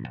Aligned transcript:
Hey 0.00 0.06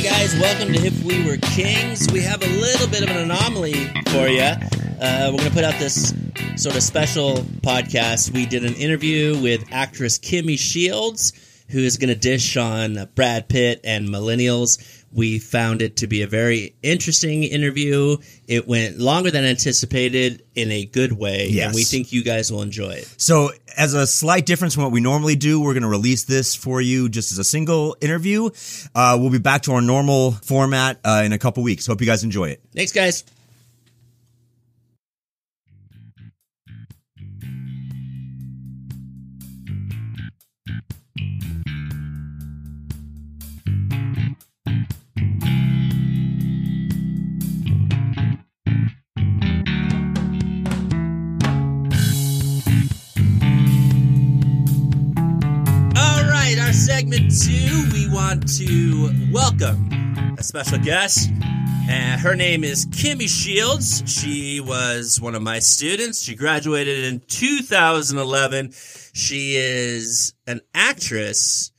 guys, 0.00 0.34
welcome 0.40 0.72
to 0.72 0.80
If 0.80 1.04
We 1.04 1.26
Were 1.26 1.36
Kings. 1.36 2.10
We 2.10 2.22
have 2.22 2.42
a 2.42 2.46
little 2.46 2.88
bit 2.88 3.02
of 3.02 3.10
an 3.10 3.18
anomaly 3.18 3.74
for 4.08 4.26
you. 4.28 4.40
Uh, 4.40 5.28
we're 5.30 5.38
going 5.38 5.50
to 5.50 5.50
put 5.50 5.64
out 5.64 5.78
this 5.78 6.14
sort 6.56 6.76
of 6.76 6.82
special 6.82 7.34
podcast. 7.60 8.32
We 8.32 8.46
did 8.46 8.64
an 8.64 8.74
interview 8.74 9.38
with 9.38 9.66
actress 9.70 10.18
Kimmy 10.18 10.58
Shields, 10.58 11.34
who 11.68 11.80
is 11.80 11.98
going 11.98 12.08
to 12.08 12.14
dish 12.14 12.56
on 12.56 13.10
Brad 13.14 13.50
Pitt 13.50 13.82
and 13.84 14.08
millennials. 14.08 15.03
We 15.14 15.38
found 15.38 15.80
it 15.80 15.96
to 15.98 16.06
be 16.08 16.22
a 16.22 16.26
very 16.26 16.74
interesting 16.82 17.44
interview. 17.44 18.16
It 18.48 18.66
went 18.66 18.98
longer 18.98 19.30
than 19.30 19.44
anticipated 19.44 20.42
in 20.56 20.70
a 20.72 20.84
good 20.86 21.12
way, 21.12 21.46
Yes. 21.48 21.66
and 21.66 21.74
we 21.74 21.84
think 21.84 22.12
you 22.12 22.24
guys 22.24 22.50
will 22.50 22.62
enjoy 22.62 22.90
it. 22.90 23.14
So, 23.16 23.50
as 23.76 23.94
a 23.94 24.06
slight 24.06 24.44
difference 24.44 24.74
from 24.74 24.82
what 24.82 24.92
we 24.92 25.00
normally 25.00 25.36
do, 25.36 25.60
we're 25.60 25.72
going 25.74 25.82
to 25.84 25.88
release 25.88 26.24
this 26.24 26.54
for 26.56 26.80
you 26.80 27.08
just 27.08 27.30
as 27.32 27.38
a 27.38 27.44
single 27.44 27.96
interview. 28.00 28.50
Uh, 28.94 29.16
we'll 29.20 29.30
be 29.30 29.38
back 29.38 29.62
to 29.62 29.72
our 29.72 29.80
normal 29.80 30.32
format 30.32 30.98
uh, 31.04 31.22
in 31.24 31.32
a 31.32 31.38
couple 31.38 31.62
weeks. 31.62 31.86
Hope 31.86 32.00
you 32.00 32.06
guys 32.06 32.24
enjoy 32.24 32.48
it. 32.50 32.60
Thanks, 32.74 32.92
guys. 32.92 33.24
Segment 56.96 57.32
two, 57.42 57.88
we 57.92 58.08
want 58.08 58.46
to 58.56 59.10
welcome 59.32 59.90
a 60.38 60.42
special 60.44 60.78
guest. 60.78 61.28
And 61.90 62.20
her 62.20 62.36
name 62.36 62.62
is 62.62 62.86
Kimmy 62.86 63.28
Shields. 63.28 64.04
She 64.06 64.60
was 64.60 65.20
one 65.20 65.34
of 65.34 65.42
my 65.42 65.58
students. 65.58 66.22
She 66.22 66.36
graduated 66.36 67.02
in 67.02 67.18
2011. 67.26 68.70
She 69.12 69.56
is 69.56 70.34
an 70.46 70.60
actress. 70.72 71.72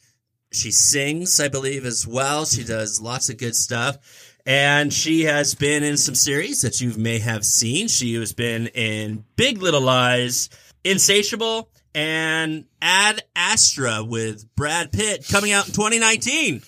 She 0.51 0.71
sings, 0.71 1.39
I 1.39 1.47
believe, 1.47 1.85
as 1.85 2.05
well. 2.05 2.43
She 2.43 2.65
does 2.65 2.99
lots 2.99 3.29
of 3.29 3.37
good 3.37 3.55
stuff. 3.55 3.97
And 4.45 4.91
she 4.91 5.21
has 5.23 5.55
been 5.55 5.81
in 5.83 5.95
some 5.95 6.15
series 6.15 6.61
that 6.61 6.81
you 6.81 6.93
may 6.97 7.19
have 7.19 7.45
seen. 7.45 7.87
She 7.87 8.15
has 8.15 8.33
been 8.33 8.67
in 8.67 9.23
Big 9.37 9.61
Little 9.61 9.79
Lies, 9.79 10.49
Insatiable, 10.83 11.69
and 11.95 12.65
Ad 12.81 13.23
Astra 13.35 14.03
with 14.03 14.53
Brad 14.55 14.91
Pitt 14.91 15.25
coming 15.31 15.51
out 15.51 15.65
in 15.67 15.73
2019. 15.73 16.61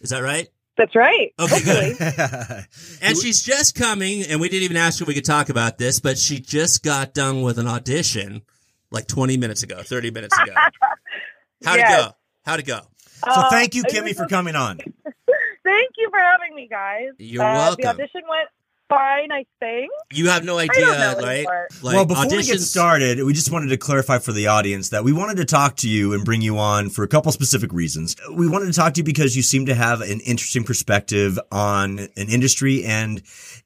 Is 0.00 0.10
that 0.10 0.20
right? 0.20 0.48
That's 0.76 0.94
right. 0.96 1.32
Okay, 1.38 1.60
good. 1.62 1.96
And 3.02 3.16
she's 3.16 3.42
just 3.42 3.74
coming, 3.76 4.22
and 4.24 4.40
we 4.40 4.48
didn't 4.48 4.64
even 4.64 4.76
ask 4.76 5.00
if 5.00 5.06
we 5.08 5.14
could 5.14 5.24
talk 5.24 5.48
about 5.48 5.78
this, 5.78 6.00
but 6.00 6.18
she 6.18 6.40
just 6.40 6.82
got 6.82 7.14
done 7.14 7.42
with 7.42 7.58
an 7.58 7.66
audition 7.68 8.42
like 8.90 9.06
20 9.06 9.36
minutes 9.36 9.62
ago, 9.62 9.82
30 9.82 10.10
minutes 10.10 10.36
ago. 10.38 10.52
How'd 11.64 11.78
it 11.78 11.86
go? 11.88 12.08
How'd 12.44 12.60
it 12.60 12.66
go? 12.66 12.80
So, 13.24 13.30
Uh, 13.30 13.50
thank 13.50 13.74
you, 13.74 13.84
Kimmy, 13.84 14.16
for 14.16 14.26
coming 14.26 14.56
on. 14.56 14.78
Thank 15.64 15.90
you 15.96 16.10
for 16.10 16.18
having 16.18 16.56
me, 16.56 16.66
guys. 16.68 17.10
You're 17.18 17.44
Uh, 17.44 17.54
welcome. 17.54 17.82
The 17.82 17.88
audition 17.90 18.22
went 18.28 18.48
fine, 18.92 19.32
I 19.32 19.44
think. 19.60 19.90
You 20.12 20.28
have 20.28 20.44
no 20.44 20.58
idea, 20.58 21.16
right? 21.16 21.46
Like 21.82 21.94
well, 21.94 22.04
before 22.04 22.28
we 22.28 22.44
get 22.44 22.60
started, 22.60 23.22
we 23.22 23.32
just 23.32 23.50
wanted 23.50 23.68
to 23.68 23.76
clarify 23.76 24.18
for 24.18 24.32
the 24.32 24.48
audience 24.48 24.90
that 24.90 25.04
we 25.04 25.12
wanted 25.12 25.38
to 25.38 25.44
talk 25.44 25.76
to 25.76 25.88
you 25.88 26.12
and 26.12 26.24
bring 26.24 26.42
you 26.42 26.58
on 26.58 26.90
for 26.90 27.02
a 27.02 27.08
couple 27.08 27.32
specific 27.32 27.72
reasons. 27.72 28.16
We 28.34 28.48
wanted 28.48 28.66
to 28.66 28.72
talk 28.72 28.94
to 28.94 28.98
you 28.98 29.04
because 29.04 29.36
you 29.36 29.42
seem 29.42 29.66
to 29.66 29.74
have 29.74 30.00
an 30.00 30.20
interesting 30.20 30.64
perspective 30.64 31.38
on 31.50 31.98
an 31.98 32.28
industry 32.28 32.84
and 32.84 33.22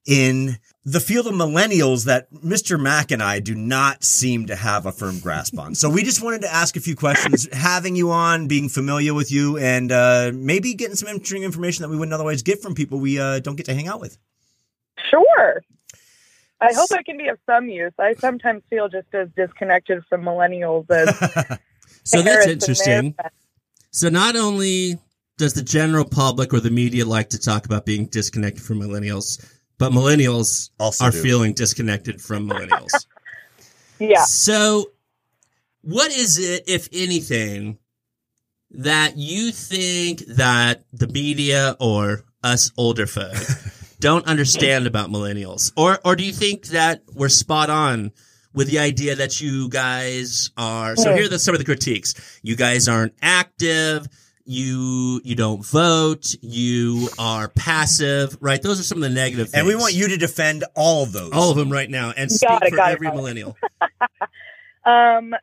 in 0.06 0.58
the 0.84 1.00
field 1.00 1.26
of 1.26 1.34
millennials 1.34 2.04
that 2.04 2.32
Mr. 2.32 2.80
Mack 2.80 3.10
and 3.10 3.20
I 3.20 3.40
do 3.40 3.56
not 3.56 4.04
seem 4.04 4.46
to 4.46 4.54
have 4.54 4.86
a 4.86 4.92
firm 4.92 5.18
grasp 5.18 5.58
on. 5.58 5.74
So 5.74 5.90
we 5.90 6.04
just 6.04 6.22
wanted 6.22 6.42
to 6.42 6.54
ask 6.54 6.76
a 6.76 6.80
few 6.80 6.94
questions, 6.94 7.48
having 7.52 7.96
you 7.96 8.12
on, 8.12 8.46
being 8.46 8.68
familiar 8.68 9.12
with 9.12 9.32
you, 9.32 9.58
and 9.58 9.90
uh, 9.90 10.30
maybe 10.32 10.74
getting 10.74 10.94
some 10.94 11.08
interesting 11.08 11.42
information 11.42 11.82
that 11.82 11.88
we 11.88 11.96
wouldn't 11.96 12.14
otherwise 12.14 12.42
get 12.42 12.62
from 12.62 12.76
people 12.76 13.00
we 13.00 13.18
uh, 13.18 13.40
don't 13.40 13.56
get 13.56 13.66
to 13.66 13.74
hang 13.74 13.88
out 13.88 14.00
with. 14.00 14.16
Sure. 15.10 15.62
I 16.60 16.72
hope 16.72 16.90
I 16.92 17.02
can 17.02 17.18
be 17.18 17.28
of 17.28 17.38
some 17.44 17.68
use. 17.68 17.92
I 17.98 18.14
sometimes 18.14 18.62
feel 18.70 18.88
just 18.88 19.08
as 19.12 19.28
disconnected 19.36 20.04
from 20.08 20.22
millennials 20.22 20.90
as 20.90 21.58
So 22.04 22.22
that's 22.22 22.46
parents 22.46 22.68
and 22.68 22.76
their 22.76 22.98
interesting. 22.98 23.14
So 23.90 24.08
not 24.08 24.36
only 24.36 24.98
does 25.38 25.54
the 25.54 25.62
general 25.62 26.04
public 26.04 26.54
or 26.54 26.60
the 26.60 26.70
media 26.70 27.04
like 27.04 27.30
to 27.30 27.38
talk 27.38 27.66
about 27.66 27.84
being 27.84 28.06
disconnected 28.06 28.62
from 28.62 28.80
millennials, 28.80 29.44
but 29.78 29.92
millennials 29.92 30.70
Also 30.78 31.04
are 31.04 31.10
do. 31.10 31.22
feeling 31.22 31.52
disconnected 31.52 32.20
from 32.20 32.48
millennials. 32.48 32.90
Yeah. 33.98 34.24
So, 34.24 34.90
what 35.80 36.12
is 36.12 36.38
it, 36.38 36.64
if 36.68 36.86
anything, 36.92 37.78
that 38.72 39.16
you 39.16 39.52
think 39.52 40.18
that 40.26 40.84
the 40.92 41.08
media 41.08 41.76
or 41.80 42.24
us 42.44 42.72
older 42.76 43.06
folk 43.06 43.32
don't 44.00 44.26
understand 44.26 44.86
about 44.86 45.10
millennials, 45.10 45.72
or 45.76 45.98
or 46.04 46.16
do 46.16 46.24
you 46.24 46.32
think 46.32 46.66
that 46.68 47.02
we're 47.14 47.28
spot 47.28 47.70
on? 47.70 48.12
With 48.54 48.68
the 48.70 48.78
idea 48.78 49.14
that 49.16 49.38
you 49.38 49.68
guys 49.68 50.50
are, 50.56 50.96
so 50.96 51.14
here 51.14 51.26
are 51.26 51.28
the, 51.28 51.38
some 51.38 51.54
of 51.54 51.58
the 51.58 51.66
critiques. 51.66 52.40
You 52.42 52.56
guys 52.56 52.88
aren't 52.88 53.12
active. 53.20 54.08
You 54.46 55.20
you 55.24 55.34
don't 55.34 55.62
vote. 55.62 56.34
You 56.40 57.10
are 57.18 57.48
passive. 57.48 58.38
Right? 58.40 58.62
Those 58.62 58.80
are 58.80 58.82
some 58.82 58.96
of 58.96 59.02
the 59.02 59.10
negative. 59.10 59.50
things. 59.50 59.58
And 59.58 59.66
we 59.66 59.76
want 59.76 59.92
you 59.92 60.08
to 60.08 60.16
defend 60.16 60.64
all 60.74 61.02
of 61.02 61.12
those. 61.12 61.32
all 61.32 61.50
of 61.50 61.56
them 61.58 61.70
right 61.70 61.90
now 61.90 62.14
and 62.16 62.32
speak 62.32 62.48
it, 62.62 62.70
for 62.72 62.80
every 62.80 63.08
it. 63.08 63.14
millennial. 63.14 63.58
Um, 64.86 65.34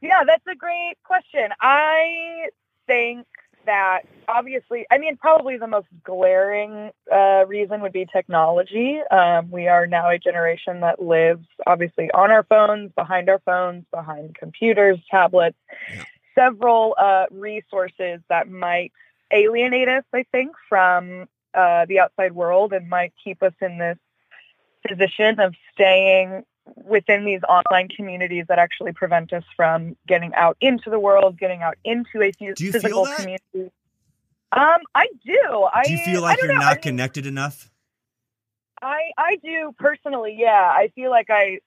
yeah, 0.00 0.24
that's 0.26 0.46
a 0.50 0.56
great 0.56 0.94
question. 1.04 1.50
I 1.60 2.48
think 2.86 3.26
that 3.68 4.00
obviously, 4.26 4.86
I 4.90 4.96
mean, 4.96 5.18
probably 5.18 5.58
the 5.58 5.66
most 5.66 5.88
glaring 6.02 6.90
uh, 7.12 7.44
reason 7.46 7.82
would 7.82 7.92
be 7.92 8.06
technology. 8.06 8.98
Um, 9.10 9.50
we 9.50 9.68
are 9.68 9.86
now 9.86 10.08
a 10.08 10.18
generation 10.18 10.80
that 10.80 11.02
lives 11.02 11.46
obviously 11.66 12.10
on 12.12 12.30
our 12.30 12.44
phones, 12.44 12.92
behind 12.96 13.28
our 13.28 13.40
phones, 13.44 13.84
behind 13.92 14.34
computers, 14.34 14.98
tablets, 15.10 15.58
Yeah. 15.94 16.04
several 16.34 16.94
uh, 16.98 17.26
resources 17.30 18.20
that 18.30 18.48
might 18.48 18.92
alienate 19.30 19.88
us, 19.88 20.04
I 20.14 20.24
think, 20.32 20.52
from 20.68 21.28
uh, 21.52 21.84
the 21.84 22.00
outside 22.00 22.32
world 22.32 22.72
and 22.72 22.88
might 22.88 23.12
keep 23.22 23.42
us 23.42 23.52
in 23.60 23.76
this 23.78 23.98
position 24.86 25.40
of 25.40 25.54
staying 25.74 26.44
within 26.76 27.24
these 27.24 27.40
online 27.48 27.88
communities 27.88 28.46
that 28.48 28.58
actually 28.58 28.92
prevent 28.92 29.32
us 29.32 29.44
from 29.56 29.96
getting 30.06 30.34
out 30.34 30.56
into 30.60 30.90
the 30.90 30.98
world, 30.98 31.38
getting 31.38 31.62
out 31.62 31.76
into 31.84 32.22
a 32.22 32.30
Do 32.32 32.44
you 32.46 32.54
feel 32.54 32.72
physical 32.72 33.06
community. 33.16 33.72
Um, 34.50 34.78
I 34.94 35.08
do. 35.24 35.68
I 35.72 35.84
Do 35.84 35.92
you 35.92 35.98
feel 35.98 36.22
like 36.22 36.38
you're 36.38 36.48
know. 36.48 36.54
I 36.54 36.64
not 36.64 36.74
mean, 36.76 36.82
connected 36.82 37.26
enough? 37.26 37.70
I 38.80 39.10
I 39.18 39.36
do 39.42 39.74
personally. 39.78 40.36
Yeah, 40.38 40.50
I 40.50 40.90
feel 40.94 41.10
like 41.10 41.28
I 41.28 41.60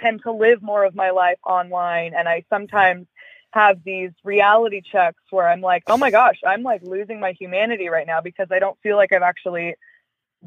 tend 0.00 0.22
to 0.22 0.32
live 0.32 0.62
more 0.62 0.84
of 0.84 0.94
my 0.94 1.10
life 1.10 1.38
online, 1.44 2.14
and 2.14 2.28
I 2.28 2.44
sometimes 2.50 3.06
have 3.52 3.82
these 3.84 4.10
reality 4.24 4.82
checks 4.82 5.22
where 5.30 5.48
I'm 5.48 5.60
like, 5.60 5.84
oh 5.86 5.96
my 5.96 6.10
gosh, 6.10 6.40
I'm 6.46 6.62
like 6.62 6.82
losing 6.82 7.20
my 7.20 7.32
humanity 7.32 7.88
right 7.88 8.06
now 8.06 8.20
because 8.20 8.48
I 8.50 8.58
don't 8.58 8.78
feel 8.82 8.96
like 8.96 9.12
I've 9.12 9.22
actually 9.22 9.76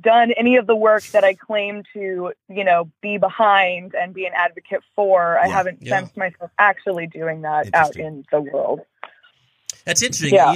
done 0.02 0.32
any 0.32 0.58
of 0.58 0.68
the 0.68 0.76
work 0.76 1.04
that 1.08 1.24
I 1.24 1.34
claim 1.34 1.84
to, 1.94 2.34
you 2.50 2.64
know, 2.64 2.90
be 3.02 3.18
behind 3.18 3.94
and 3.96 4.14
be 4.14 4.26
an 4.26 4.34
advocate 4.36 4.82
for. 4.96 5.38
I 5.38 5.48
Yeah, 5.48 5.54
haven't 5.54 5.80
yeah. 5.82 6.00
sensed 6.00 6.18
myself 6.18 6.52
actually 6.58 7.08
doing 7.08 7.42
that 7.42 7.70
out 7.74 7.96
in 7.96 8.26
the 8.32 8.42
world. 8.42 8.82
That's 9.86 10.02
interesting. 10.02 10.34
Yeah. 10.34 10.56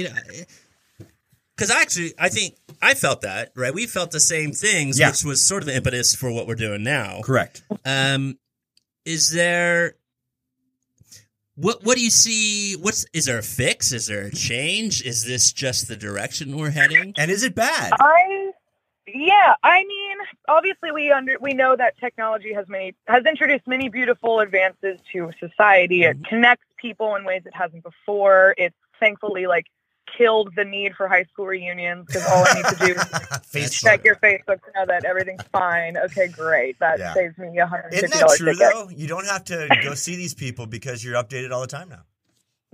Because 1.56 1.70
actually, 1.70 2.14
I 2.18 2.28
think 2.28 2.56
I 2.82 2.94
felt 2.94 3.20
that, 3.22 3.52
right? 3.54 3.72
We 3.72 3.86
felt 3.86 4.10
the 4.10 4.20
same 4.20 4.52
things, 4.52 4.98
Yeah. 4.98 5.10
which 5.10 5.24
was 5.24 5.40
sort 5.44 5.62
of 5.62 5.66
the 5.66 5.76
impetus 5.76 6.14
for 6.14 6.30
what 6.32 6.46
we're 6.46 6.56
doing 6.56 6.82
now. 6.82 7.20
Correct. 7.22 7.62
Um, 7.84 8.38
is 9.04 9.30
there. 9.32 9.94
What 11.56 11.84
what 11.84 11.96
do 11.96 12.02
you 12.02 12.10
see? 12.10 12.74
What's 12.74 13.06
is 13.12 13.26
there 13.26 13.38
a 13.38 13.42
fix? 13.42 13.92
Is 13.92 14.06
there 14.06 14.22
a 14.22 14.32
change? 14.32 15.02
Is 15.04 15.24
this 15.24 15.52
just 15.52 15.86
the 15.86 15.94
direction 15.94 16.56
we're 16.56 16.70
heading? 16.70 17.14
And 17.16 17.30
is 17.30 17.44
it 17.44 17.54
bad? 17.54 17.92
I 18.00 18.43
yeah, 19.06 19.54
I 19.62 19.84
mean, 19.84 20.16
obviously 20.48 20.90
we 20.92 21.10
under 21.10 21.36
we 21.40 21.52
know 21.54 21.76
that 21.76 21.98
technology 21.98 22.52
has 22.54 22.68
many 22.68 22.94
has 23.06 23.24
introduced 23.26 23.66
many 23.66 23.88
beautiful 23.88 24.40
advances 24.40 24.98
to 25.12 25.30
society. 25.38 26.04
It 26.04 26.16
mm-hmm. 26.16 26.24
connects 26.24 26.66
people 26.76 27.14
in 27.16 27.24
ways 27.24 27.42
it 27.44 27.54
hasn't 27.54 27.82
before. 27.82 28.54
It's 28.56 28.76
thankfully 29.00 29.46
like 29.46 29.66
killed 30.16 30.52
the 30.54 30.64
need 30.64 30.94
for 30.94 31.08
high 31.08 31.24
school 31.24 31.46
reunions 31.46 32.06
because 32.06 32.24
all 32.26 32.44
I 32.46 32.54
need 32.54 32.64
to 32.66 32.76
do 32.76 32.92
is 33.00 33.70
Facebook. 33.70 33.82
check 33.82 34.04
your 34.04 34.16
Facebook 34.16 34.62
to 34.64 34.70
know 34.74 34.86
that 34.86 35.04
everything's 35.04 35.42
fine. 35.52 35.96
Okay, 35.96 36.28
great. 36.28 36.78
That 36.78 36.98
Yeah. 36.98 37.14
saves 37.14 37.36
me 37.38 37.58
a 37.58 37.66
hundred 37.66 37.94
Isn't 37.94 38.12
that 38.12 38.34
true 38.36 38.52
ticket. 38.52 38.72
though? 38.72 38.88
You 38.90 39.06
don't 39.06 39.26
have 39.26 39.44
to 39.44 39.68
go 39.82 39.94
see 39.94 40.16
these 40.16 40.34
people 40.34 40.66
because 40.66 41.04
you're 41.04 41.14
updated 41.22 41.50
all 41.50 41.60
the 41.60 41.66
time 41.66 41.88
now. 41.88 42.02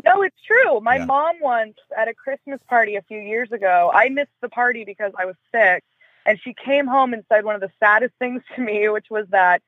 No, 0.05 0.23
it's 0.23 0.37
true. 0.47 0.81
My 0.81 0.97
Yeah. 0.97 1.05
mom 1.07 1.37
once 1.41 1.77
at 1.97 2.09
a 2.09 2.15
Christmas 2.15 2.61
party 2.69 2.97
a 2.97 3.03
few 3.03 3.19
years 3.21 3.53
ago, 3.53 3.91
I 3.93 4.09
missed 4.09 4.31
the 4.41 4.49
party 4.49 4.85
because 4.85 5.13
I 5.19 5.27
was 5.27 5.37
sick, 5.53 5.85
and 6.27 6.39
she 6.43 6.55
came 6.55 6.87
home 6.87 7.13
and 7.13 7.25
said 7.31 7.45
one 7.45 7.55
of 7.55 7.61
the 7.61 7.71
saddest 7.79 8.15
things 8.19 8.43
to 8.55 8.61
me, 8.63 8.89
which 8.89 9.07
was 9.11 9.27
that 9.31 9.63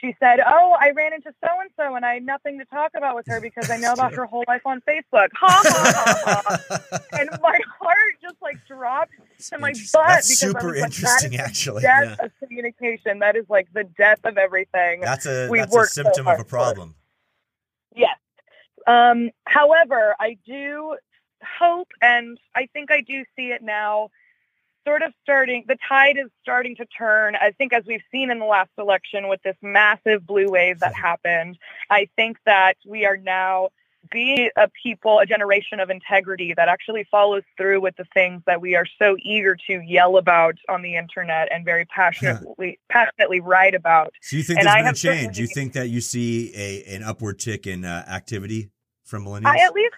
she 0.00 0.14
said, 0.20 0.40
"Oh, 0.44 0.76
I 0.78 0.90
ran 0.90 1.14
into 1.14 1.32
so 1.42 1.48
and 1.60 1.70
so, 1.78 1.94
and 1.94 2.04
I 2.04 2.14
had 2.14 2.26
nothing 2.26 2.58
to 2.58 2.64
talk 2.66 2.90
about 2.96 3.14
with 3.14 3.26
her 3.28 3.40
because 3.40 3.70
I 3.70 3.76
know 3.78 3.92
about 3.92 4.12
her 4.14 4.26
whole 4.26 4.44
life 4.48 4.62
on 4.66 4.82
Facebook." 4.82 5.28
Ha 5.34 5.62
ha 5.64 6.22
ha 6.24 6.42
ha! 6.80 6.98
And 7.18 7.30
my 7.40 7.58
heart 7.80 8.14
just 8.20 8.34
like 8.42 8.56
dropped 8.66 9.12
to 9.50 9.58
my 9.58 9.70
butt 9.72 10.06
That's 10.08 10.28
because 10.28 10.42
I 10.42 10.58
super 10.60 10.66
was 10.72 10.80
like, 10.80 10.84
interesting, 10.86 11.30
that 11.30 11.40
is 11.40 11.46
actually. 11.46 11.74
the 11.76 11.80
death 11.82 12.16
Yeah. 12.18 12.24
of 12.26 12.32
communication. 12.40 13.18
That 13.20 13.36
is 13.36 13.46
like 13.48 13.68
the 13.72 13.84
death 13.84 14.18
of 14.24 14.36
everything. 14.36 15.00
That's 15.00 15.26
a 15.26 15.48
We've 15.50 15.62
that's 15.62 15.72
a 15.74 15.76
worked 15.78 15.92
so 15.92 16.02
symptom 16.02 16.26
of 16.26 16.34
a 16.34 16.38
for 16.38 16.44
problem. 16.44 16.96
Yes. 17.94 18.18
Um, 18.86 19.30
however, 19.46 20.14
I 20.20 20.36
do 20.44 20.96
hope, 21.58 21.88
and 22.02 22.36
I 22.54 22.66
think 22.72 22.90
I 22.90 23.00
do 23.00 23.24
see 23.36 23.52
it 23.52 23.62
now, 23.62 24.10
sort 24.86 25.02
of 25.02 25.12
starting, 25.22 25.64
the 25.66 25.76
tide 25.88 26.16
is 26.16 26.30
starting 26.42 26.76
to 26.76 26.86
turn. 26.86 27.36
I 27.36 27.52
think, 27.52 27.72
as 27.72 27.84
we've 27.86 28.02
seen 28.12 28.30
in 28.30 28.38
the 28.38 28.44
last 28.44 28.70
election 28.78 29.28
with 29.28 29.42
this 29.42 29.56
massive 29.62 30.26
blue 30.26 30.50
wave 30.50 30.80
that 30.80 30.94
happened, 30.94 31.58
I 31.90 32.08
think 32.16 32.38
that 32.46 32.74
we 32.86 33.04
are 33.06 33.16
now 33.16 33.70
being 34.10 34.50
a 34.56 34.68
people, 34.82 35.18
a 35.18 35.26
generation 35.26 35.80
of 35.80 35.90
integrity 35.90 36.52
that 36.54 36.68
actually 36.68 37.06
follows 37.10 37.42
through 37.56 37.80
with 37.80 37.96
the 37.96 38.04
things 38.12 38.42
that 38.46 38.60
we 38.60 38.74
are 38.74 38.86
so 38.98 39.16
eager 39.22 39.56
to 39.66 39.80
yell 39.80 40.16
about 40.18 40.56
on 40.68 40.82
the 40.82 40.96
internet 40.96 41.48
and 41.50 41.64
very 41.64 41.86
passionately, 41.86 42.78
passionately 42.90 43.40
write 43.40 43.74
about. 43.74 44.12
So 44.20 44.36
you 44.36 44.42
think 44.42 44.58
And 44.58 44.66
there's 44.66 44.76
I 44.76 44.82
been 44.82 44.90
a 44.90 44.94
change? 44.94 45.38
You 45.38 45.46
think 45.46 45.72
that 45.72 45.88
you 45.88 46.00
see 46.00 46.52
a 46.54 46.94
an 46.94 47.02
upward 47.02 47.38
tick 47.38 47.66
in 47.66 47.84
uh, 47.84 48.04
activity 48.08 48.70
from 49.04 49.24
millennials? 49.24 49.46
I 49.46 49.64
at 49.64 49.72
least 49.72 49.94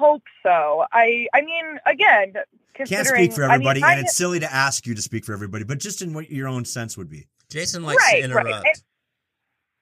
hope 0.00 0.22
so. 0.42 0.84
I 0.92 1.26
I 1.34 1.42
mean, 1.42 1.78
again, 1.86 2.32
Can't 2.74 3.06
speak 3.06 3.32
for 3.32 3.44
I 3.44 3.58
mean, 3.58 3.66
everybody, 3.68 3.82
I- 3.82 3.92
and 3.92 4.00
it's 4.00 4.16
silly 4.16 4.40
to 4.40 4.52
ask 4.52 4.86
you 4.86 4.94
to 4.94 5.02
speak 5.02 5.24
for 5.24 5.32
everybody, 5.32 5.64
but 5.64 5.78
just 5.78 6.00
in 6.02 6.12
what 6.14 6.30
your 6.30 6.48
own 6.48 6.64
sense 6.64 6.96
would 6.96 7.10
be. 7.10 7.28
Jason 7.50 7.82
likes 7.82 8.02
Right, 8.02 8.22
to 8.24 8.34
right. 8.34 8.46
interrupt. 8.46 8.66
And- 8.66 8.82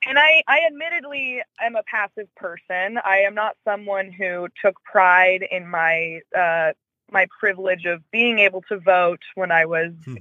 and 0.06 0.18
I, 0.18 0.42
I 0.46 0.60
admittedly 0.66 1.42
am 1.60 1.74
a 1.76 1.82
passive 1.82 2.32
person. 2.36 2.98
I 3.04 3.18
am 3.26 3.34
not 3.34 3.56
someone 3.64 4.12
who 4.12 4.48
took 4.64 4.76
pride 4.84 5.44
in 5.50 5.68
my 5.68 6.20
uh, 6.36 6.72
my 7.10 7.26
privilege 7.40 7.84
of 7.84 8.08
being 8.10 8.38
able 8.38 8.62
to 8.68 8.78
vote 8.78 9.22
when 9.34 9.50
I 9.50 9.64
was 9.64 9.92
Hmm. 10.04 10.16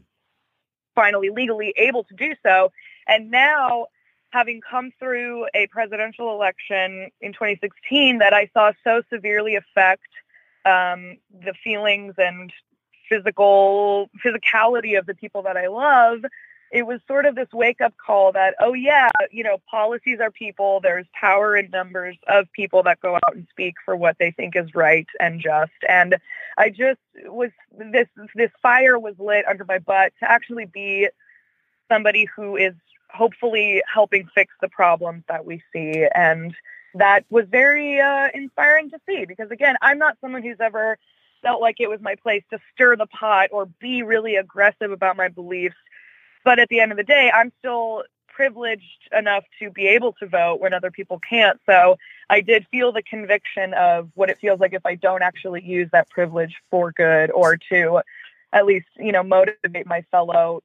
finally 0.95 1.29
legally 1.29 1.73
able 1.77 2.03
to 2.05 2.15
do 2.15 2.33
so. 2.43 2.71
And 3.07 3.29
now, 3.29 3.87
having 4.37 4.61
come 4.61 4.91
through 4.99 5.47
a 5.55 5.65
presidential 5.65 6.31
election 6.31 7.09
in 7.21 7.33
2016 7.33 8.19
that 8.19 8.33
I 8.33 8.47
saw 8.53 8.71
so 8.83 9.01
severely 9.11 9.55
affect 9.55 10.09
um, 10.63 11.17
the 11.43 11.55
feelings 11.63 12.13
and 12.19 12.53
physical 13.09 14.11
physicality 14.23 14.99
of 14.99 15.07
the 15.07 15.15
people 15.15 15.41
that 15.41 15.57
I 15.57 15.69
love, 15.69 16.19
it 16.71 16.85
was 16.85 16.99
sort 17.07 17.25
of 17.25 17.33
this 17.33 17.47
wake 17.51 17.81
up 17.81 17.95
call 17.97 18.31
that, 18.33 18.53
oh, 18.59 18.73
yeah, 18.73 19.09
you 19.31 19.43
know, 19.43 19.57
policies 19.71 20.19
are 20.19 20.29
people. 20.29 20.81
There's 20.81 21.07
power 21.19 21.57
in 21.57 21.71
numbers 21.71 22.15
of 22.27 22.45
people 22.51 22.83
that 22.83 23.01
go 23.01 23.15
out 23.15 23.33
and 23.33 23.47
speak 23.49 23.73
for 23.83 23.95
what 23.95 24.17
they 24.19 24.29
think 24.29 24.55
is 24.55 24.75
right 24.75 25.07
and 25.19 25.41
just. 25.41 25.71
And 25.89 26.17
I 26.59 26.69
just 26.69 26.99
was 27.23 27.49
this 27.75 28.07
this 28.35 28.51
fire 28.61 28.99
was 28.99 29.15
lit 29.17 29.47
under 29.47 29.65
my 29.65 29.79
butt 29.79 30.13
to 30.19 30.29
actually 30.29 30.65
be 30.65 31.09
somebody 31.89 32.25
who 32.35 32.55
is 32.55 32.73
hopefully 33.09 33.81
helping 33.91 34.27
fix 34.33 34.53
the 34.61 34.69
problems 34.69 35.23
that 35.27 35.45
we 35.45 35.63
see. 35.73 36.07
And 36.13 36.55
that 36.93 37.25
was 37.29 37.45
very 37.49 37.99
uh, 37.99 38.29
inspiring 38.33 38.89
to 38.91 38.99
see 39.07 39.25
because, 39.25 39.51
again, 39.51 39.75
I'm 39.81 39.97
not 39.97 40.17
someone 40.21 40.43
who's 40.43 40.59
ever 40.59 40.97
felt 41.41 41.61
like 41.61 41.79
it 41.79 41.89
was 41.89 42.01
my 42.01 42.15
place 42.15 42.43
to 42.49 42.59
stir 42.73 42.95
the 42.95 43.05
pot 43.05 43.49
or 43.51 43.65
be 43.65 44.03
really 44.03 44.35
aggressive 44.35 44.91
about 44.91 45.17
my 45.17 45.27
beliefs. 45.27 45.75
But 46.43 46.59
at 46.59 46.69
the 46.69 46.79
end 46.79 46.91
of 46.91 46.97
the 46.97 47.03
day, 47.03 47.31
I'm 47.33 47.51
still 47.59 48.03
privileged 48.27 49.09
enough 49.17 49.43
to 49.59 49.71
be 49.71 49.87
able 49.87 50.13
to 50.13 50.27
vote 50.27 50.61
when 50.61 50.73
other 50.73 50.91
people 50.91 51.19
can't. 51.19 51.59
So 51.65 51.97
I 52.29 52.41
did 52.41 52.67
feel 52.69 52.91
the 52.91 53.01
conviction 53.01 53.73
of 53.73 54.09
what 54.13 54.29
it 54.29 54.37
feels 54.37 54.59
like 54.59 54.73
if 54.73 54.85
I 54.85 54.95
don't 54.95 55.23
actually 55.23 55.63
use 55.63 55.89
that 55.91 56.09
privilege 56.09 56.55
for 56.69 56.91
good 56.91 57.31
or 57.31 57.57
to 57.69 58.01
at 58.53 58.65
least, 58.65 58.87
you 58.97 59.11
know, 59.11 59.23
motivate 59.23 59.87
my 59.87 60.03
fellow 60.11 60.61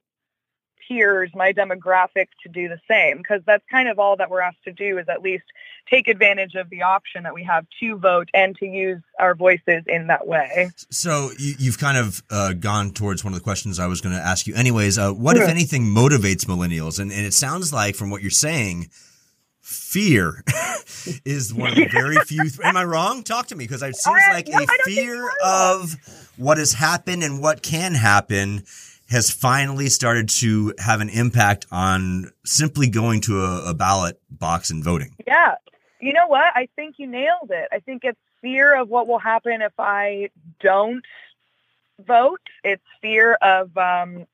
peers, 0.87 1.31
my 1.33 1.53
demographic 1.53 2.27
to 2.43 2.49
do 2.49 2.67
the 2.67 2.79
same. 2.89 3.17
Because 3.17 3.41
that's 3.45 3.63
kind 3.69 3.87
of 3.87 3.99
all 3.99 4.17
that 4.17 4.29
we're 4.29 4.41
asked 4.41 4.63
to 4.65 4.71
do 4.71 4.97
is 4.97 5.07
at 5.09 5.21
least 5.21 5.43
take 5.89 6.07
advantage 6.07 6.55
of 6.55 6.69
the 6.69 6.81
option 6.81 7.23
that 7.23 7.33
we 7.33 7.43
have 7.43 7.65
to 7.79 7.97
vote 7.97 8.29
and 8.33 8.55
to 8.57 8.65
use 8.65 9.01
our 9.19 9.35
voices 9.35 9.83
in 9.87 10.07
that 10.07 10.27
way. 10.27 10.69
So 10.89 11.31
you, 11.37 11.55
you've 11.59 11.79
kind 11.79 11.97
of 11.97 12.23
uh, 12.29 12.53
gone 12.53 12.91
towards 12.91 13.23
one 13.23 13.33
of 13.33 13.39
the 13.39 13.43
questions 13.43 13.79
I 13.79 13.87
was 13.87 14.01
going 14.01 14.15
to 14.15 14.21
ask 14.21 14.47
you. 14.47 14.55
Anyways, 14.55 14.97
uh, 14.97 15.11
what 15.11 15.37
if 15.37 15.47
anything 15.47 15.83
motivates 15.83 16.45
millennials? 16.45 16.99
And, 16.99 17.11
and 17.11 17.25
it 17.25 17.33
sounds 17.33 17.73
like 17.73 17.95
from 17.95 18.09
what 18.09 18.21
you're 18.21 18.31
saying, 18.31 18.89
fear 19.59 20.43
is 21.25 21.53
one 21.53 21.69
of 21.69 21.75
the 21.75 21.87
very 21.87 22.15
few. 22.25 22.43
Am 22.63 22.77
I 22.77 22.83
wrong? 22.83 23.23
Talk 23.23 23.47
to 23.47 23.55
me 23.55 23.65
because 23.65 23.81
it 23.81 23.95
seems 23.95 24.21
like 24.31 24.47
no, 24.47 24.59
a 24.59 24.67
fear 24.83 25.29
so. 25.41 25.81
of 25.81 26.31
what 26.37 26.57
has 26.57 26.73
happened 26.73 27.23
and 27.23 27.41
what 27.41 27.61
can 27.61 27.93
happen 27.93 28.63
has 29.13 29.29
finally 29.29 29.89
started 29.89 30.27
to 30.27 30.73
have 30.79 30.99
an 30.99 31.07
impact 31.07 31.67
on 31.71 32.31
simply 32.43 32.89
going 32.89 33.21
to 33.21 33.41
a, 33.41 33.69
a 33.69 33.73
ballot 33.75 34.19
box 34.31 34.71
and 34.71 34.83
voting. 34.83 35.15
Yeah. 35.27 35.55
You 36.01 36.13
know 36.13 36.25
what? 36.25 36.51
I 36.55 36.67
think 36.75 36.95
you 36.97 37.05
nailed 37.05 37.51
it. 37.51 37.69
I 37.71 37.79
think 37.79 38.03
it's 38.03 38.19
fear 38.41 38.75
of 38.75 38.89
what 38.89 39.07
will 39.07 39.19
happen 39.19 39.61
if 39.61 39.73
I 39.77 40.29
don't 40.59 41.05
vote. 41.99 42.41
It's 42.63 42.83
fear 43.03 43.35
of, 43.35 43.77
um, 43.77 44.25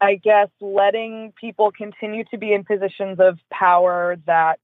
I 0.00 0.14
guess, 0.14 0.50
letting 0.60 1.32
people 1.32 1.72
continue 1.72 2.22
to 2.30 2.38
be 2.38 2.52
in 2.52 2.62
positions 2.62 3.18
of 3.18 3.40
power 3.50 4.18
that 4.26 4.60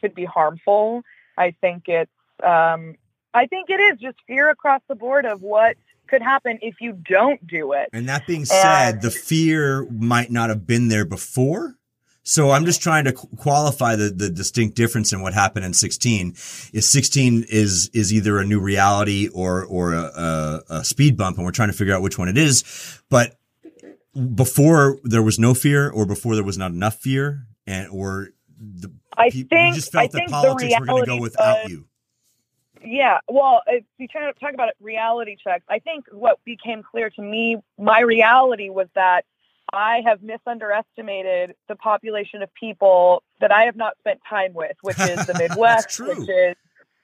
could 0.00 0.14
be 0.14 0.24
harmful. 0.24 1.02
I 1.36 1.50
think 1.60 1.82
it's, 1.86 2.10
um, 2.42 2.96
I 3.34 3.46
think 3.46 3.68
it 3.68 3.78
is 3.78 3.98
just 4.00 4.16
fear 4.26 4.48
across 4.48 4.80
the 4.88 4.94
board 4.94 5.26
of 5.26 5.42
what 5.42 5.76
could 6.10 6.22
happen 6.22 6.58
if 6.60 6.76
you 6.80 6.92
don't 6.92 7.46
do 7.46 7.72
it. 7.72 7.88
And 7.92 8.08
that 8.08 8.26
being 8.26 8.44
said, 8.44 8.94
And- 8.94 9.02
the 9.02 9.10
fear 9.10 9.86
might 9.90 10.30
not 10.30 10.48
have 10.48 10.66
been 10.66 10.88
there 10.88 11.04
before. 11.04 11.76
So 12.22 12.50
I'm 12.50 12.66
just 12.66 12.82
trying 12.82 13.06
to 13.06 13.12
qualify 13.12 13.96
the, 13.96 14.10
the 14.10 14.28
distinct 14.28 14.76
difference 14.76 15.12
in 15.12 15.22
what 15.22 15.32
happened 15.32 15.64
in 15.64 15.72
16. 15.72 16.34
Is 16.72 16.88
16 16.88 17.46
is 17.48 17.90
is 17.94 18.12
either 18.12 18.38
a 18.38 18.44
new 18.44 18.60
reality 18.60 19.28
or 19.32 19.64
or 19.64 19.94
a, 19.94 20.02
a, 20.02 20.62
a 20.68 20.84
speed 20.84 21.16
bump, 21.16 21.38
and 21.38 21.46
we're 21.46 21.50
trying 21.52 21.70
to 21.70 21.76
figure 21.76 21.94
out 21.94 22.02
which 22.02 22.18
one 22.18 22.28
it 22.28 22.36
is. 22.36 23.02
But 23.08 23.36
before 24.34 24.98
there 25.02 25.22
was 25.22 25.38
no 25.38 25.54
fear, 25.54 25.90
or 25.90 26.04
before 26.04 26.34
there 26.34 26.44
was 26.44 26.58
not 26.58 26.72
enough 26.72 26.96
fear, 26.96 27.46
and 27.66 27.88
or 27.90 28.28
the, 28.58 28.92
I 29.16 29.30
think 29.30 29.50
you 29.50 29.72
just 29.74 29.94
I 29.96 30.00
felt 30.02 30.12
that 30.12 30.18
think 30.18 30.28
the 30.28 30.32
politics 30.32 30.74
were 30.78 30.86
going 30.86 31.04
to 31.04 31.06
go 31.06 31.20
without 31.20 31.64
was- 31.64 31.72
you. 31.72 31.86
Yeah, 32.82 33.18
well, 33.28 33.62
if 33.66 33.84
you 33.98 34.08
try 34.08 34.32
to 34.32 34.38
talk 34.38 34.54
about 34.54 34.70
reality 34.80 35.36
checks, 35.36 35.64
I 35.68 35.80
think 35.80 36.06
what 36.12 36.42
became 36.44 36.82
clear 36.82 37.10
to 37.10 37.22
me, 37.22 37.58
my 37.78 38.00
reality 38.00 38.70
was 38.70 38.88
that 38.94 39.24
I 39.72 40.02
have 40.04 40.22
misunderestimated 40.22 41.54
the 41.68 41.76
population 41.76 42.42
of 42.42 42.52
people 42.54 43.22
that 43.40 43.52
I 43.52 43.64
have 43.64 43.76
not 43.76 43.98
spent 43.98 44.20
time 44.28 44.54
with, 44.54 44.76
which 44.82 44.98
is 44.98 45.26
the 45.26 45.34
Midwest, 45.38 46.00
which 46.00 46.28
is 46.28 46.56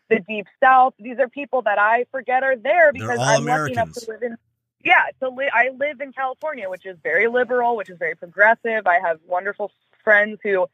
the 0.09 0.21
Deep 0.21 0.47
South. 0.63 0.95
These 0.99 1.19
are 1.19 1.29
people 1.29 1.63
that 1.63 1.79
I 1.79 2.07
forget 2.11 2.43
are 2.43 2.57
there 2.57 2.93
because 2.93 3.19
I'm 3.21 3.45
lucky 3.45 3.73
enough 3.73 3.93
to 3.95 4.05
live 4.09 4.23
in. 4.23 4.37
Yeah, 4.85 5.05
to 5.21 5.29
li- 5.29 5.51
I 5.53 5.71
live 5.77 6.01
in 6.01 6.13
California, 6.13 6.71
which 6.71 6.87
is 6.87 6.97
very 7.03 7.27
liberal, 7.29 7.77
which 7.77 7.91
is 7.91 7.99
very 7.99 8.15
progressive. 8.15 8.87
I 8.87 9.01
have 9.01 9.19
wonderful 9.27 9.73
friends 10.05 10.39
who, 10.43 10.67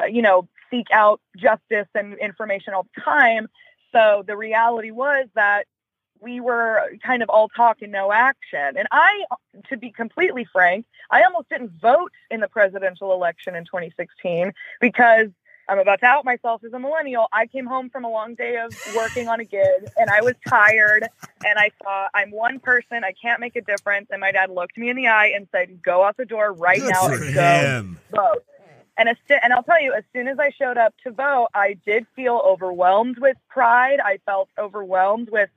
uh, 0.00 0.04
you 0.04 0.22
know, 0.22 0.48
seek 0.70 0.86
out 0.92 1.20
justice 1.36 1.88
and 1.94 2.14
information 2.18 2.74
all 2.74 2.86
the 2.94 3.02
time. 3.02 3.48
So 3.92 4.24
the 4.26 4.36
reality 4.36 4.90
was 4.90 5.28
that 5.34 5.66
we 6.20 6.40
were 6.40 6.90
kind 7.04 7.22
of 7.22 7.28
all 7.28 7.48
talk 7.48 7.82
and 7.82 7.92
no 7.92 8.12
action. 8.12 8.76
And 8.76 8.86
I, 8.90 9.24
to 9.68 9.76
be 9.76 9.90
completely 9.90 10.46
frank, 10.50 10.86
I 11.10 11.22
almost 11.22 11.48
didn't 11.48 11.72
vote 11.80 12.12
in 12.30 12.40
the 12.40 12.48
presidential 12.48 13.12
election 13.12 13.54
in 13.54 13.64
2016 13.64 14.52
because 14.80 15.28
I'm 15.68 15.78
about 15.78 16.00
to 16.00 16.06
out 16.06 16.24
myself 16.24 16.62
as 16.64 16.72
a 16.72 16.78
millennial. 16.78 17.26
I 17.32 17.46
came 17.46 17.66
home 17.66 17.90
from 17.90 18.04
a 18.04 18.10
long 18.10 18.34
day 18.34 18.56
of 18.56 18.72
working 18.96 19.28
on 19.28 19.40
a 19.40 19.44
gig 19.44 19.88
and 19.96 20.10
I 20.10 20.22
was 20.22 20.34
tired 20.48 21.08
and 21.44 21.58
I 21.58 21.70
thought, 21.82 22.10
I'm 22.14 22.30
one 22.30 22.60
person, 22.60 23.04
I 23.04 23.12
can't 23.20 23.40
make 23.40 23.56
a 23.56 23.60
difference. 23.60 24.08
And 24.10 24.20
my 24.20 24.32
dad 24.32 24.50
looked 24.50 24.78
me 24.78 24.88
in 24.88 24.96
the 24.96 25.08
eye 25.08 25.32
and 25.34 25.48
said, 25.52 25.82
Go 25.82 26.02
out 26.02 26.16
the 26.16 26.24
door 26.24 26.52
right 26.52 26.80
Good 26.80 26.90
now 26.90 27.08
and 27.08 27.34
go 27.34 27.60
him. 27.60 28.00
vote. 28.10 28.44
And 28.98 29.08
as, 29.08 29.16
and 29.42 29.52
I'll 29.52 29.62
tell 29.62 29.80
you, 29.80 29.92
as 29.92 30.04
soon 30.12 30.28
as 30.28 30.38
I 30.38 30.50
showed 30.50 30.78
up 30.78 30.94
to 31.04 31.10
vote, 31.10 31.48
I 31.54 31.76
did 31.84 32.06
feel 32.16 32.42
overwhelmed 32.44 33.18
with 33.18 33.36
pride. 33.48 34.00
I 34.02 34.18
felt 34.24 34.48
overwhelmed 34.58 35.30
with 35.30 35.50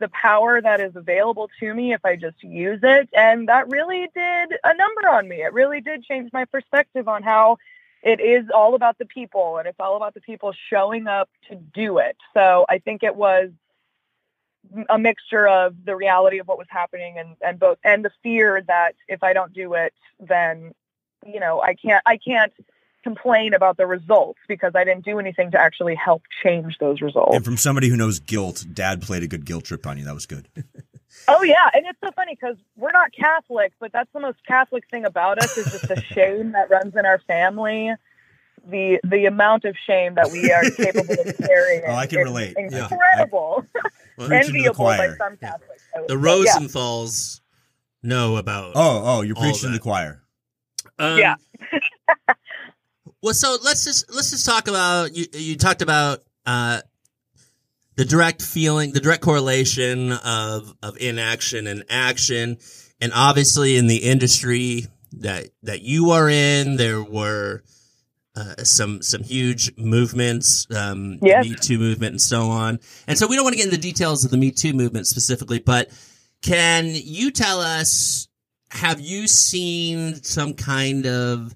the 0.00 0.08
power 0.08 0.60
that 0.60 0.80
is 0.80 0.96
available 0.96 1.50
to 1.60 1.74
me 1.74 1.92
if 1.92 2.04
I 2.04 2.16
just 2.16 2.42
use 2.42 2.80
it. 2.82 3.08
And 3.12 3.48
that 3.48 3.68
really 3.68 4.08
did 4.14 4.52
a 4.62 4.74
number 4.74 5.08
on 5.08 5.28
me. 5.28 5.42
It 5.42 5.52
really 5.52 5.80
did 5.80 6.04
change 6.04 6.32
my 6.32 6.44
perspective 6.44 7.08
on 7.08 7.22
how 7.22 7.58
it 8.02 8.20
is 8.20 8.44
all 8.54 8.74
about 8.74 8.98
the 8.98 9.06
people 9.06 9.56
and 9.56 9.66
it's 9.66 9.80
all 9.80 9.96
about 9.96 10.14
the 10.14 10.20
people 10.20 10.52
showing 10.68 11.06
up 11.06 11.30
to 11.48 11.56
do 11.56 11.98
it. 11.98 12.16
So 12.34 12.66
I 12.68 12.78
think 12.78 13.02
it 13.02 13.16
was 13.16 13.50
a 14.88 14.98
mixture 14.98 15.48
of 15.48 15.74
the 15.84 15.96
reality 15.96 16.38
of 16.38 16.48
what 16.48 16.58
was 16.58 16.66
happening 16.70 17.18
and, 17.18 17.36
and 17.40 17.58
both 17.58 17.78
and 17.84 18.04
the 18.04 18.10
fear 18.22 18.62
that 18.66 18.94
if 19.08 19.22
I 19.22 19.32
don't 19.32 19.52
do 19.52 19.74
it, 19.74 19.94
then 20.20 20.74
you 21.26 21.40
know 21.40 21.62
I 21.62 21.74
can't 21.74 22.02
I 22.06 22.18
can't 22.18 22.52
complain 23.04 23.52
about 23.52 23.76
the 23.76 23.86
results 23.86 24.40
because 24.48 24.72
I 24.74 24.82
didn't 24.82 25.04
do 25.04 25.18
anything 25.18 25.50
to 25.52 25.60
actually 25.60 25.94
help 25.94 26.22
change 26.42 26.78
those 26.78 27.02
results. 27.02 27.36
And 27.36 27.44
from 27.44 27.58
somebody 27.58 27.88
who 27.88 27.96
knows 27.96 28.18
guilt, 28.18 28.64
Dad 28.72 29.02
played 29.02 29.22
a 29.22 29.28
good 29.28 29.44
guilt 29.44 29.64
trip 29.64 29.86
on 29.86 29.98
you. 29.98 30.04
That 30.04 30.14
was 30.14 30.26
good. 30.26 30.48
oh 31.28 31.42
yeah, 31.42 31.68
and 31.74 31.86
it's 31.86 31.98
so 32.02 32.10
funny 32.16 32.34
because 32.34 32.56
we're 32.76 32.92
not 32.92 33.12
Catholic, 33.12 33.72
but 33.78 33.92
that's 33.92 34.10
the 34.12 34.20
most 34.20 34.38
Catholic 34.46 34.88
thing 34.90 35.04
about 35.04 35.38
us 35.38 35.56
is 35.56 35.70
just 35.70 35.86
the 35.86 36.00
shame 36.14 36.52
that 36.52 36.70
runs 36.70 36.96
in 36.96 37.06
our 37.06 37.20
family. 37.20 37.92
The 38.66 38.98
the 39.04 39.26
amount 39.26 39.66
of 39.66 39.76
shame 39.86 40.14
that 40.14 40.32
we 40.32 40.50
are 40.50 40.62
capable 40.70 41.20
of 41.20 41.36
carrying. 41.36 41.82
Oh, 41.86 41.92
I 41.92 42.06
can 42.06 42.20
relate. 42.20 42.56
Incredible. 42.56 43.66
Yeah. 43.74 43.82
Well, 44.16 44.32
Enviable 44.32 44.84
by 44.84 45.14
some 45.18 45.36
Catholics. 45.36 45.82
The 46.08 46.16
Rosenthal's 46.16 47.42
yeah. 48.02 48.08
know 48.08 48.36
about. 48.38 48.72
Oh, 48.74 49.02
oh, 49.04 49.20
you're 49.20 49.36
preaching 49.36 49.68
to 49.68 49.74
the 49.74 49.78
choir. 49.78 50.22
Um, 50.98 51.18
yeah. 51.18 51.34
Well, 53.24 53.32
so 53.32 53.56
let's 53.64 53.84
just 53.84 54.14
let's 54.14 54.30
just 54.30 54.44
talk 54.44 54.68
about 54.68 55.16
you. 55.16 55.24
You 55.32 55.56
talked 55.56 55.80
about 55.80 56.22
uh, 56.44 56.82
the 57.96 58.04
direct 58.04 58.42
feeling, 58.42 58.92
the 58.92 59.00
direct 59.00 59.22
correlation 59.22 60.12
of 60.12 60.74
of 60.82 60.98
inaction 60.98 61.66
and 61.66 61.84
action, 61.88 62.58
and 63.00 63.12
obviously 63.14 63.78
in 63.78 63.86
the 63.86 63.96
industry 63.96 64.88
that 65.20 65.48
that 65.62 65.80
you 65.80 66.10
are 66.10 66.28
in, 66.28 66.76
there 66.76 67.02
were 67.02 67.62
uh, 68.36 68.62
some 68.62 69.00
some 69.00 69.22
huge 69.22 69.72
movements, 69.78 70.66
um, 70.76 71.18
yes. 71.22 71.44
the 71.44 71.50
Me 71.50 71.56
Too 71.58 71.78
movement, 71.78 72.10
and 72.10 72.20
so 72.20 72.50
on. 72.50 72.78
And 73.06 73.16
so 73.18 73.26
we 73.26 73.36
don't 73.36 73.44
want 73.44 73.54
to 73.54 73.56
get 73.56 73.64
into 73.64 73.76
the 73.78 73.82
details 73.82 74.26
of 74.26 74.32
the 74.32 74.36
Me 74.36 74.50
Too 74.50 74.74
movement 74.74 75.06
specifically, 75.06 75.60
but 75.60 75.90
can 76.42 76.90
you 76.92 77.30
tell 77.30 77.62
us? 77.62 78.28
Have 78.70 79.00
you 79.00 79.28
seen 79.28 80.22
some 80.24 80.52
kind 80.52 81.06
of 81.06 81.54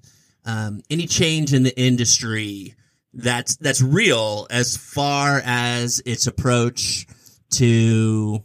um, 0.49 0.81
any 0.89 1.05
change 1.05 1.53
in 1.53 1.63
the 1.63 1.77
industry 1.79 2.75
that's 3.13 3.55
that's 3.57 3.81
real 3.81 4.47
as 4.49 4.77
far 4.77 5.41
as 5.43 6.01
its 6.05 6.27
approach 6.27 7.07
to 7.51 8.43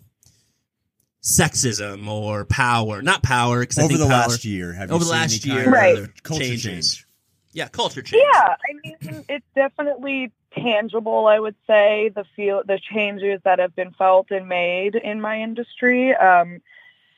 sexism 1.22 2.06
or 2.08 2.44
power? 2.44 3.02
Not 3.02 3.22
power, 3.22 3.60
because 3.60 3.78
over 3.78 3.96
the 3.96 4.06
power, 4.06 4.08
last 4.08 4.44
year, 4.44 4.72
have 4.72 4.90
over 4.90 5.04
the 5.04 5.10
last 5.10 5.46
year, 5.46 5.70
right. 5.70 6.22
culture 6.22 6.44
changes. 6.44 6.62
change? 6.62 7.06
Yeah, 7.52 7.68
culture 7.68 8.02
change. 8.02 8.22
Yeah, 8.32 8.48
I 8.48 8.72
mean, 8.82 9.24
it's 9.28 9.46
definitely 9.54 10.32
tangible. 10.52 11.26
I 11.26 11.38
would 11.38 11.56
say 11.66 12.10
the 12.14 12.24
feel 12.36 12.62
the 12.66 12.78
changes 12.78 13.40
that 13.44 13.58
have 13.58 13.74
been 13.74 13.92
felt 13.92 14.30
and 14.30 14.48
made 14.48 14.94
in 14.94 15.20
my 15.20 15.40
industry. 15.40 16.14
Um, 16.14 16.60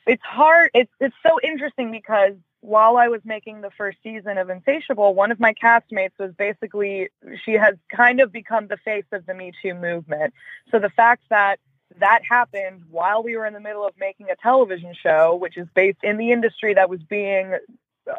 it's 0.05 0.23
hard. 0.23 0.71
It's 0.73 0.91
it's 0.99 1.15
so 1.25 1.39
interesting 1.43 1.91
because 1.91 2.33
while 2.61 2.97
I 2.97 3.07
was 3.07 3.21
making 3.23 3.61
the 3.61 3.71
first 3.77 3.97
season 4.03 4.37
of 4.37 4.49
Insatiable, 4.49 5.13
one 5.13 5.31
of 5.31 5.39
my 5.39 5.53
castmates 5.53 6.17
was 6.19 6.33
basically 6.37 7.09
she 7.45 7.53
has 7.53 7.75
kind 7.95 8.19
of 8.19 8.31
become 8.31 8.67
the 8.67 8.77
face 8.77 9.05
of 9.11 9.25
the 9.25 9.33
Me 9.33 9.51
Too 9.61 9.73
movement. 9.73 10.33
So 10.71 10.79
the 10.79 10.89
fact 10.89 11.23
that 11.29 11.59
that 11.99 12.21
happened 12.27 12.83
while 12.89 13.23
we 13.23 13.37
were 13.37 13.45
in 13.45 13.53
the 13.53 13.59
middle 13.59 13.85
of 13.85 13.93
making 13.99 14.29
a 14.29 14.35
television 14.35 14.93
show, 14.93 15.35
which 15.35 15.57
is 15.57 15.67
based 15.73 15.99
in 16.03 16.17
the 16.17 16.31
industry 16.31 16.73
that 16.73 16.89
was 16.89 17.01
being 17.03 17.57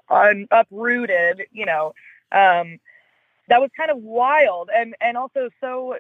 un- 0.09 0.49
uprooted, 0.51 1.43
you 1.53 1.67
know, 1.67 1.93
um, 2.33 2.79
that 3.49 3.61
was 3.61 3.71
kind 3.77 3.91
of 3.91 3.99
wild 3.99 4.71
and 4.75 4.95
and 5.01 5.17
also 5.17 5.49
so 5.61 5.97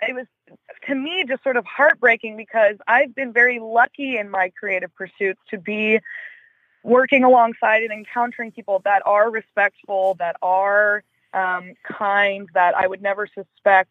it 0.00 0.14
was 0.14 0.26
to 0.86 0.94
me 0.94 1.24
just 1.26 1.42
sort 1.42 1.56
of 1.56 1.64
heartbreaking 1.64 2.36
because 2.36 2.76
I've 2.86 3.14
been 3.14 3.32
very 3.32 3.58
lucky 3.60 4.18
in 4.18 4.30
my 4.30 4.50
creative 4.58 4.94
pursuits 4.94 5.40
to 5.50 5.58
be 5.58 6.00
working 6.86 7.24
alongside 7.24 7.82
and 7.82 7.92
encountering 7.92 8.52
people 8.52 8.80
that 8.84 9.02
are 9.04 9.28
respectful, 9.28 10.14
that 10.20 10.36
are 10.40 11.02
um, 11.34 11.74
kind, 11.82 12.48
that 12.54 12.76
I 12.76 12.86
would 12.86 13.02
never 13.02 13.26
suspect, 13.26 13.90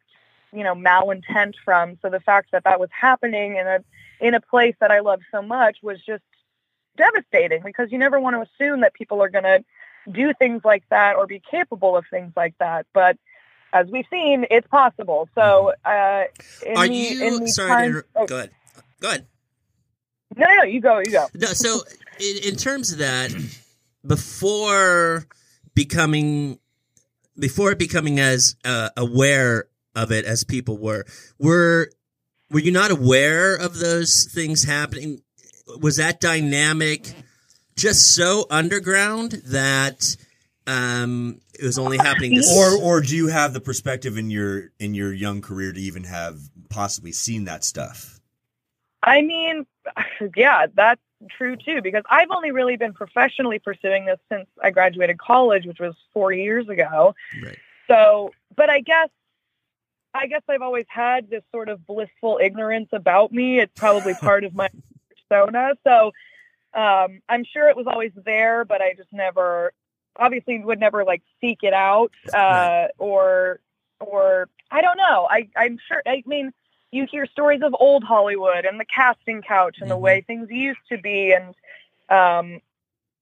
you 0.53 0.63
know, 0.63 0.73
malintent 0.73 1.55
from. 1.63 1.97
So 2.01 2.09
the 2.09 2.21
fact 2.21 2.51
that 2.53 2.63
that 2.63 2.79
was 2.79 2.89
happening 2.97 3.57
in 3.57 3.67
a 3.67 3.83
in 4.21 4.33
a 4.33 4.39
place 4.39 4.75
that 4.79 4.91
I 4.91 5.01
love 5.01 5.19
so 5.29 5.41
much 5.41 5.79
was 5.83 5.99
just 6.01 6.23
devastating 6.95 7.61
because 7.63 7.91
you 7.91 7.97
never 7.97 8.17
want 8.17 8.37
to 8.37 8.49
assume 8.49 8.79
that 8.79 8.93
people 8.93 9.21
are 9.21 9.27
going 9.29 9.43
to 9.43 9.63
do 10.09 10.33
things 10.33 10.61
like 10.63 10.83
that 10.89 11.17
or 11.17 11.27
be 11.27 11.41
capable 11.51 11.97
of 11.97 12.05
things 12.09 12.31
like 12.37 12.57
that. 12.59 12.85
But 12.93 13.17
as 13.73 13.87
we've 13.87 14.05
seen, 14.09 14.45
it's 14.49 14.67
possible. 14.67 15.27
So, 15.35 15.73
uh, 15.83 16.23
are 16.77 16.87
the, 16.87 16.93
you 16.93 17.47
sorry? 17.47 17.91
to, 17.91 18.03
oh. 18.15 18.25
Go 18.25 18.37
ahead. 18.37 18.51
Go 19.01 19.09
ahead. 19.09 19.25
No, 20.37 20.47
no, 20.55 20.63
you 20.63 20.79
go. 20.79 20.99
You 20.99 21.11
go. 21.11 21.27
No, 21.33 21.47
so, 21.47 21.81
in, 22.19 22.49
in 22.49 22.55
terms 22.55 22.91
of 22.91 22.99
that, 22.99 23.31
before 24.05 25.25
becoming, 25.73 26.59
before 27.37 27.75
becoming 27.75 28.19
as 28.19 28.55
uh, 28.63 28.89
aware 28.97 29.65
of 29.95 30.11
it 30.11 30.25
as 30.25 30.43
people 30.43 30.77
were, 30.77 31.05
were 31.39 31.89
were 32.51 32.59
you 32.59 32.71
not 32.71 32.91
aware 32.91 33.55
of 33.55 33.79
those 33.79 34.25
things 34.25 34.63
happening? 34.63 35.21
Was 35.81 35.97
that 35.97 36.19
dynamic? 36.19 37.13
just 37.75 38.15
so 38.15 38.45
underground 38.49 39.33
that 39.47 40.15
um, 40.67 41.39
it 41.53 41.63
was 41.63 41.77
only 41.77 41.97
happening 41.97 42.41
to 42.41 42.47
or 42.55 42.81
or 42.81 43.01
do 43.01 43.15
you 43.15 43.27
have 43.27 43.53
the 43.53 43.61
perspective 43.61 44.17
in 44.17 44.29
your 44.29 44.71
in 44.79 44.93
your 44.93 45.13
young 45.13 45.41
career 45.41 45.71
to 45.71 45.79
even 45.79 46.03
have 46.03 46.39
possibly 46.69 47.11
seen 47.11 47.45
that 47.45 47.63
stuff 47.63 48.19
i 49.03 49.21
mean 49.21 49.65
yeah 50.35 50.65
that's 50.73 51.01
true 51.29 51.55
too 51.55 51.81
because 51.81 52.03
i've 52.09 52.29
only 52.31 52.51
really 52.51 52.77
been 52.77 52.93
professionally 52.93 53.59
pursuing 53.59 54.05
this 54.05 54.19
since 54.31 54.47
i 54.63 54.71
graduated 54.71 55.17
college 55.17 55.65
which 55.65 55.79
was 55.79 55.95
four 56.13 56.31
years 56.31 56.67
ago 56.69 57.13
right. 57.43 57.57
so 57.87 58.31
but 58.55 58.69
i 58.69 58.79
guess 58.79 59.09
i 60.13 60.27
guess 60.27 60.41
i've 60.49 60.61
always 60.61 60.85
had 60.87 61.29
this 61.29 61.43
sort 61.51 61.69
of 61.69 61.85
blissful 61.85 62.39
ignorance 62.41 62.89
about 62.91 63.31
me 63.31 63.59
it's 63.59 63.73
probably 63.75 64.13
part 64.21 64.43
of 64.43 64.53
my 64.55 64.69
persona 65.29 65.73
so 65.83 66.11
um, 66.75 67.21
I'm 67.29 67.45
sure 67.45 67.69
it 67.69 67.77
was 67.77 67.87
always 67.87 68.11
there, 68.25 68.65
but 68.65 68.81
I 68.81 68.93
just 68.95 69.11
never, 69.13 69.71
obviously, 70.17 70.59
would 70.59 70.79
never 70.79 71.05
like 71.05 71.23
seek 71.39 71.59
it 71.63 71.73
out, 71.73 72.11
uh, 72.33 72.37
right. 72.37 72.89
or, 72.97 73.59
or 74.01 74.49
I 74.69 74.81
don't 74.81 74.97
know. 74.97 75.25
I, 75.29 75.47
I'm 75.55 75.79
sure. 75.87 76.03
I 76.05 76.21
mean, 76.25 76.51
you 76.95 77.07
hear 77.09 77.25
stories 77.25 77.61
of 77.61 77.75
old 77.79 78.03
Hollywood 78.03 78.65
and 78.65 78.79
the 78.79 78.85
casting 78.85 79.41
couch 79.41 79.77
and 79.79 79.89
mm-hmm. 79.89 79.89
the 79.89 79.97
way 79.97 80.21
things 80.21 80.49
used 80.49 80.79
to 80.89 80.97
be, 80.97 81.33
and 81.33 81.49
um, 82.09 82.61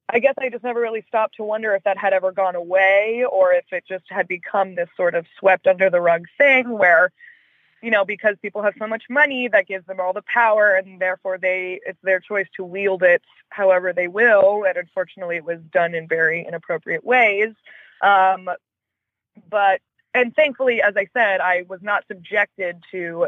I 0.10 0.20
guess 0.20 0.36
I 0.38 0.50
just 0.50 0.64
never 0.64 0.80
really 0.80 1.04
stopped 1.08 1.36
to 1.36 1.44
wonder 1.44 1.74
if 1.74 1.84
that 1.84 1.98
had 1.98 2.14
ever 2.14 2.32
gone 2.32 2.56
away 2.56 3.26
or 3.30 3.54
if 3.54 3.66
it 3.72 3.86
just 3.88 4.06
had 4.10 4.28
become 4.28 4.76
this 4.76 4.90
sort 4.96 5.16
of 5.16 5.26
swept 5.40 5.68
under 5.68 5.90
the 5.90 6.02
rug 6.02 6.26
thing 6.38 6.70
where 6.70 7.12
you 7.82 7.92
know, 7.92 8.06
because 8.06 8.38
people 8.42 8.64
have 8.64 8.76
so 8.80 8.88
much 8.88 9.04
money 9.10 9.50
that 9.50 9.68
gives 9.68 9.86
them 9.88 10.00
all 10.00 10.14
the 10.14 10.22
power 10.22 10.74
and 10.74 11.02
therefore 11.02 11.38
they 11.38 11.82
it's 11.86 12.00
their 12.02 12.22
choice 12.22 12.48
to 12.56 12.64
wield 12.64 13.04
it 13.04 13.22
however 13.50 13.92
they 13.92 14.08
will. 14.08 14.64
And 14.66 14.78
unfortunately 14.78 15.36
it 15.36 15.44
was 15.44 15.60
done 15.74 15.94
in 15.94 16.08
very 16.08 16.46
inappropriate 16.48 17.04
ways. 17.04 17.54
Um, 18.02 18.50
but 19.50 19.82
and 20.14 20.34
thankfully, 20.34 20.82
as 20.82 20.96
I 20.96 21.08
said, 21.12 21.42
I 21.42 21.66
was 21.68 21.82
not 21.82 22.06
subjected 22.08 22.82
to 22.92 23.28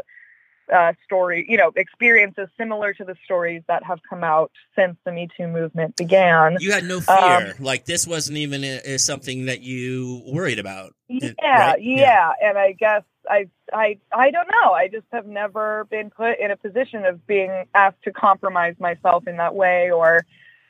uh, 0.72 0.92
story, 1.04 1.46
you 1.48 1.56
know, 1.56 1.72
experiences 1.76 2.48
similar 2.58 2.92
to 2.94 3.04
the 3.04 3.16
stories 3.24 3.62
that 3.68 3.84
have 3.84 4.00
come 4.08 4.24
out 4.24 4.50
since 4.74 4.96
the 5.04 5.12
Me 5.12 5.28
Too 5.36 5.46
movement 5.46 5.96
began. 5.96 6.56
You 6.60 6.72
had 6.72 6.84
no 6.84 7.00
fear, 7.00 7.16
um, 7.16 7.52
like 7.60 7.84
this 7.84 8.06
wasn't 8.06 8.38
even 8.38 8.64
a, 8.64 8.80
a, 8.84 8.98
something 8.98 9.46
that 9.46 9.62
you 9.62 10.22
worried 10.26 10.58
about. 10.58 10.94
Yeah, 11.08 11.30
right? 11.38 11.82
yeah, 11.82 11.96
yeah, 11.96 12.32
and 12.42 12.58
I 12.58 12.72
guess 12.72 13.02
I, 13.28 13.48
I, 13.72 13.98
I 14.12 14.30
don't 14.30 14.48
know. 14.50 14.72
I 14.72 14.88
just 14.88 15.06
have 15.12 15.26
never 15.26 15.86
been 15.90 16.10
put 16.10 16.38
in 16.38 16.50
a 16.50 16.56
position 16.56 17.04
of 17.04 17.26
being 17.26 17.64
asked 17.74 18.02
to 18.04 18.12
compromise 18.12 18.74
myself 18.78 19.26
in 19.26 19.36
that 19.36 19.54
way, 19.54 19.90
or 19.90 20.24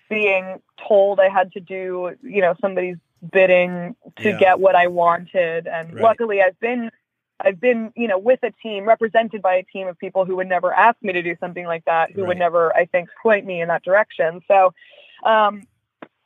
being 0.08 0.60
told 0.86 1.20
I 1.20 1.28
had 1.28 1.52
to 1.52 1.60
do, 1.60 2.12
you 2.22 2.42
know, 2.42 2.54
somebody's 2.60 2.96
bidding 3.32 3.96
to 4.18 4.30
yeah. 4.30 4.38
get 4.38 4.60
what 4.60 4.74
I 4.74 4.86
wanted. 4.88 5.66
And 5.66 5.94
right. 5.94 6.02
luckily, 6.02 6.42
I've 6.42 6.58
been 6.60 6.90
I've 7.40 7.60
been, 7.60 7.92
you 7.96 8.08
know, 8.08 8.18
with 8.18 8.40
a 8.42 8.50
team, 8.62 8.86
represented 8.86 9.42
by 9.42 9.56
a 9.56 9.62
team 9.62 9.88
of 9.88 9.98
people 9.98 10.24
who 10.24 10.36
would 10.36 10.48
never 10.48 10.72
ask 10.72 10.96
me 11.02 11.12
to 11.12 11.22
do 11.22 11.36
something 11.38 11.66
like 11.66 11.84
that, 11.84 12.12
who 12.12 12.22
right. 12.22 12.28
would 12.28 12.38
never, 12.38 12.74
I 12.74 12.86
think, 12.86 13.08
point 13.22 13.44
me 13.44 13.60
in 13.60 13.68
that 13.68 13.84
direction. 13.84 14.40
So, 14.48 14.72
um, 15.24 15.66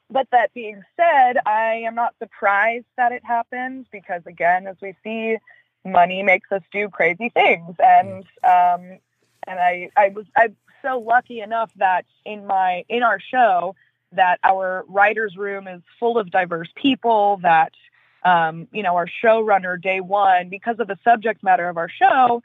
but 0.08 0.28
that 0.30 0.52
being 0.54 0.82
said, 0.96 1.38
I 1.46 1.82
am 1.86 1.94
not 1.94 2.14
surprised 2.18 2.86
that 2.96 3.12
it 3.12 3.24
happened 3.24 3.86
because, 3.90 4.22
again, 4.26 4.66
as 4.66 4.76
we 4.80 4.94
see, 5.02 5.38
money 5.84 6.22
makes 6.22 6.50
us 6.52 6.62
do 6.72 6.88
crazy 6.88 7.28
things, 7.30 7.74
and 7.78 8.24
um, 8.44 8.98
and 9.46 9.58
I 9.58 9.90
I 9.96 10.08
was 10.08 10.26
I'm 10.36 10.56
so 10.82 10.98
lucky 10.98 11.40
enough 11.40 11.70
that 11.76 12.06
in 12.24 12.46
my 12.46 12.84
in 12.88 13.02
our 13.02 13.20
show 13.20 13.74
that 14.12 14.40
our 14.42 14.84
writers 14.88 15.36
room 15.36 15.68
is 15.68 15.82
full 15.98 16.18
of 16.18 16.30
diverse 16.30 16.68
people 16.74 17.38
that 17.42 17.72
um, 18.22 18.68
you 18.72 18.82
know 18.82 18.96
our 18.96 19.06
showrunner 19.06 19.80
day 19.80 20.00
one 20.00 20.48
because 20.48 20.78
of 20.78 20.88
the 20.88 20.98
subject 21.04 21.42
matter 21.42 21.68
of 21.68 21.76
our 21.76 21.88
show 21.88 22.42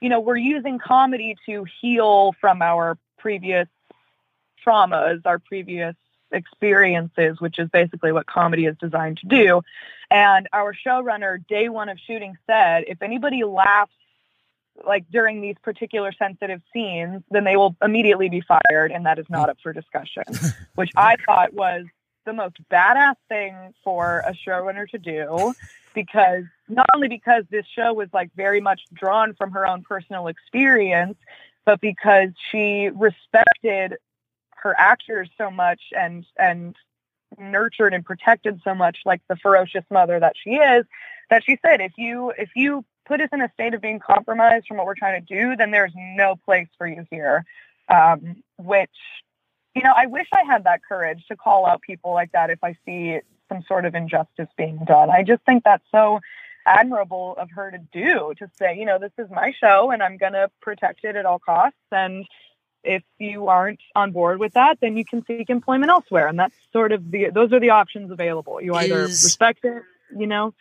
you 0.00 0.08
know 0.08 0.20
we're 0.20 0.36
using 0.36 0.78
comedy 0.78 1.36
to 1.46 1.64
heal 1.80 2.34
from 2.40 2.62
our 2.62 2.98
previous 3.18 3.68
traumas 4.64 5.20
our 5.24 5.38
previous 5.38 5.94
experiences 6.32 7.40
which 7.40 7.58
is 7.58 7.68
basically 7.70 8.12
what 8.12 8.26
comedy 8.26 8.66
is 8.66 8.76
designed 8.78 9.18
to 9.18 9.26
do 9.26 9.62
and 10.10 10.48
our 10.52 10.74
showrunner 10.74 11.44
day 11.46 11.68
one 11.68 11.88
of 11.88 11.98
shooting 11.98 12.36
said 12.46 12.84
if 12.88 13.00
anybody 13.02 13.44
laughs 13.44 13.92
like 14.84 15.08
during 15.10 15.40
these 15.40 15.56
particular 15.62 16.12
sensitive 16.12 16.60
scenes, 16.72 17.22
then 17.30 17.44
they 17.44 17.56
will 17.56 17.76
immediately 17.82 18.28
be 18.28 18.40
fired, 18.42 18.92
and 18.92 19.06
that 19.06 19.18
is 19.18 19.26
not 19.30 19.48
up 19.48 19.58
for 19.62 19.72
discussion. 19.72 20.24
Which 20.74 20.90
I 20.96 21.16
thought 21.24 21.54
was 21.54 21.86
the 22.26 22.32
most 22.32 22.56
badass 22.70 23.14
thing 23.28 23.54
for 23.82 24.22
a 24.26 24.32
showrunner 24.32 24.88
to 24.90 24.98
do, 24.98 25.54
because 25.94 26.44
not 26.68 26.86
only 26.94 27.08
because 27.08 27.44
this 27.50 27.64
show 27.66 27.94
was 27.94 28.08
like 28.12 28.30
very 28.36 28.60
much 28.60 28.82
drawn 28.92 29.34
from 29.34 29.52
her 29.52 29.66
own 29.66 29.82
personal 29.82 30.26
experience, 30.26 31.16
but 31.64 31.80
because 31.80 32.30
she 32.50 32.90
respected 32.94 33.96
her 34.50 34.74
actors 34.78 35.30
so 35.38 35.50
much 35.50 35.80
and 35.96 36.26
and 36.38 36.76
nurtured 37.38 37.94
and 37.94 38.04
protected 38.04 38.60
so 38.62 38.74
much 38.74 38.98
like 39.04 39.20
the 39.28 39.36
ferocious 39.36 39.84
mother 39.90 40.20
that 40.20 40.34
she 40.42 40.50
is 40.50 40.84
that 41.28 41.44
she 41.44 41.58
said 41.64 41.80
if 41.80 41.92
you 41.96 42.32
if 42.38 42.50
you 42.54 42.84
put 43.06 43.20
us 43.20 43.28
in 43.32 43.40
a 43.40 43.50
state 43.52 43.74
of 43.74 43.80
being 43.80 44.00
compromised 44.00 44.66
from 44.66 44.76
what 44.76 44.86
we're 44.86 44.94
trying 44.94 45.24
to 45.24 45.34
do, 45.34 45.56
then 45.56 45.70
there's 45.70 45.92
no 45.96 46.36
place 46.44 46.68
for 46.76 46.86
you 46.86 47.06
here. 47.10 47.44
Um, 47.88 48.42
which, 48.58 48.90
you 49.76 49.82
know, 49.82 49.92
I 49.94 50.06
wish 50.06 50.26
I 50.32 50.42
had 50.44 50.64
that 50.64 50.80
courage 50.82 51.24
to 51.28 51.36
call 51.36 51.66
out 51.66 51.82
people 51.82 52.12
like 52.12 52.32
that 52.32 52.50
if 52.50 52.64
I 52.64 52.76
see 52.86 53.20
some 53.48 53.62
sort 53.68 53.84
of 53.84 53.94
injustice 53.94 54.48
being 54.56 54.78
done. 54.86 55.10
I 55.10 55.22
just 55.22 55.42
think 55.44 55.64
that's 55.64 55.84
so 55.92 56.20
admirable 56.66 57.36
of 57.38 57.50
her 57.50 57.70
to 57.70 57.78
do 57.92 58.32
to 58.38 58.50
say, 58.58 58.76
you 58.76 58.86
know, 58.86 58.98
this 58.98 59.12
is 59.18 59.30
my 59.30 59.52
show 59.60 59.90
and 59.90 60.02
I'm 60.02 60.16
going 60.16 60.32
to 60.32 60.50
protect 60.60 61.04
it 61.04 61.14
at 61.14 61.26
all 61.26 61.38
costs. 61.38 61.78
And 61.92 62.26
if 62.82 63.02
you 63.18 63.48
aren't 63.48 63.80
on 63.94 64.12
board 64.12 64.40
with 64.40 64.54
that, 64.54 64.78
then 64.80 64.96
you 64.96 65.04
can 65.04 65.24
seek 65.26 65.50
employment 65.50 65.90
elsewhere. 65.90 66.26
And 66.26 66.38
that's 66.38 66.54
sort 66.72 66.92
of 66.92 67.10
the, 67.10 67.30
those 67.30 67.52
are 67.52 67.60
the 67.60 67.70
options 67.70 68.10
available. 68.10 68.60
You 68.60 68.74
either 68.74 69.02
Is- 69.02 69.24
respect 69.24 69.64
it, 69.64 69.82
you 70.16 70.26
know, 70.26 70.54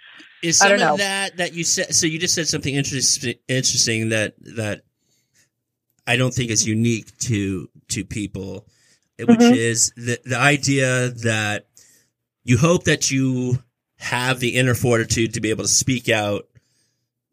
Is 0.43 0.61
I 0.61 0.65
some 0.65 0.77
don't 0.77 0.87
know. 0.87 0.93
of 0.93 0.99
that 0.99 1.37
that 1.37 1.53
you 1.53 1.63
said? 1.63 1.95
So 1.95 2.05
you 2.05 2.19
just 2.19 2.33
said 2.35 2.47
something 2.47 2.73
interesting, 2.73 3.35
interesting 3.47 4.09
that 4.09 4.33
that 4.57 4.81
I 6.07 6.17
don't 6.17 6.33
think 6.33 6.51
is 6.51 6.67
unique 6.67 7.15
to 7.19 7.69
to 7.89 8.03
people, 8.05 8.65
which 9.19 9.39
Mhm. 9.39 9.55
is 9.55 9.91
the 9.95 10.19
the 10.25 10.37
idea 10.37 11.09
that 11.09 11.67
you 12.43 12.57
hope 12.57 12.83
that 12.85 13.09
you 13.11 13.63
have 13.97 14.39
the 14.39 14.55
inner 14.55 14.75
fortitude 14.75 15.33
to 15.33 15.41
be 15.41 15.49
able 15.49 15.63
to 15.63 15.69
speak 15.69 16.09
out 16.09 16.47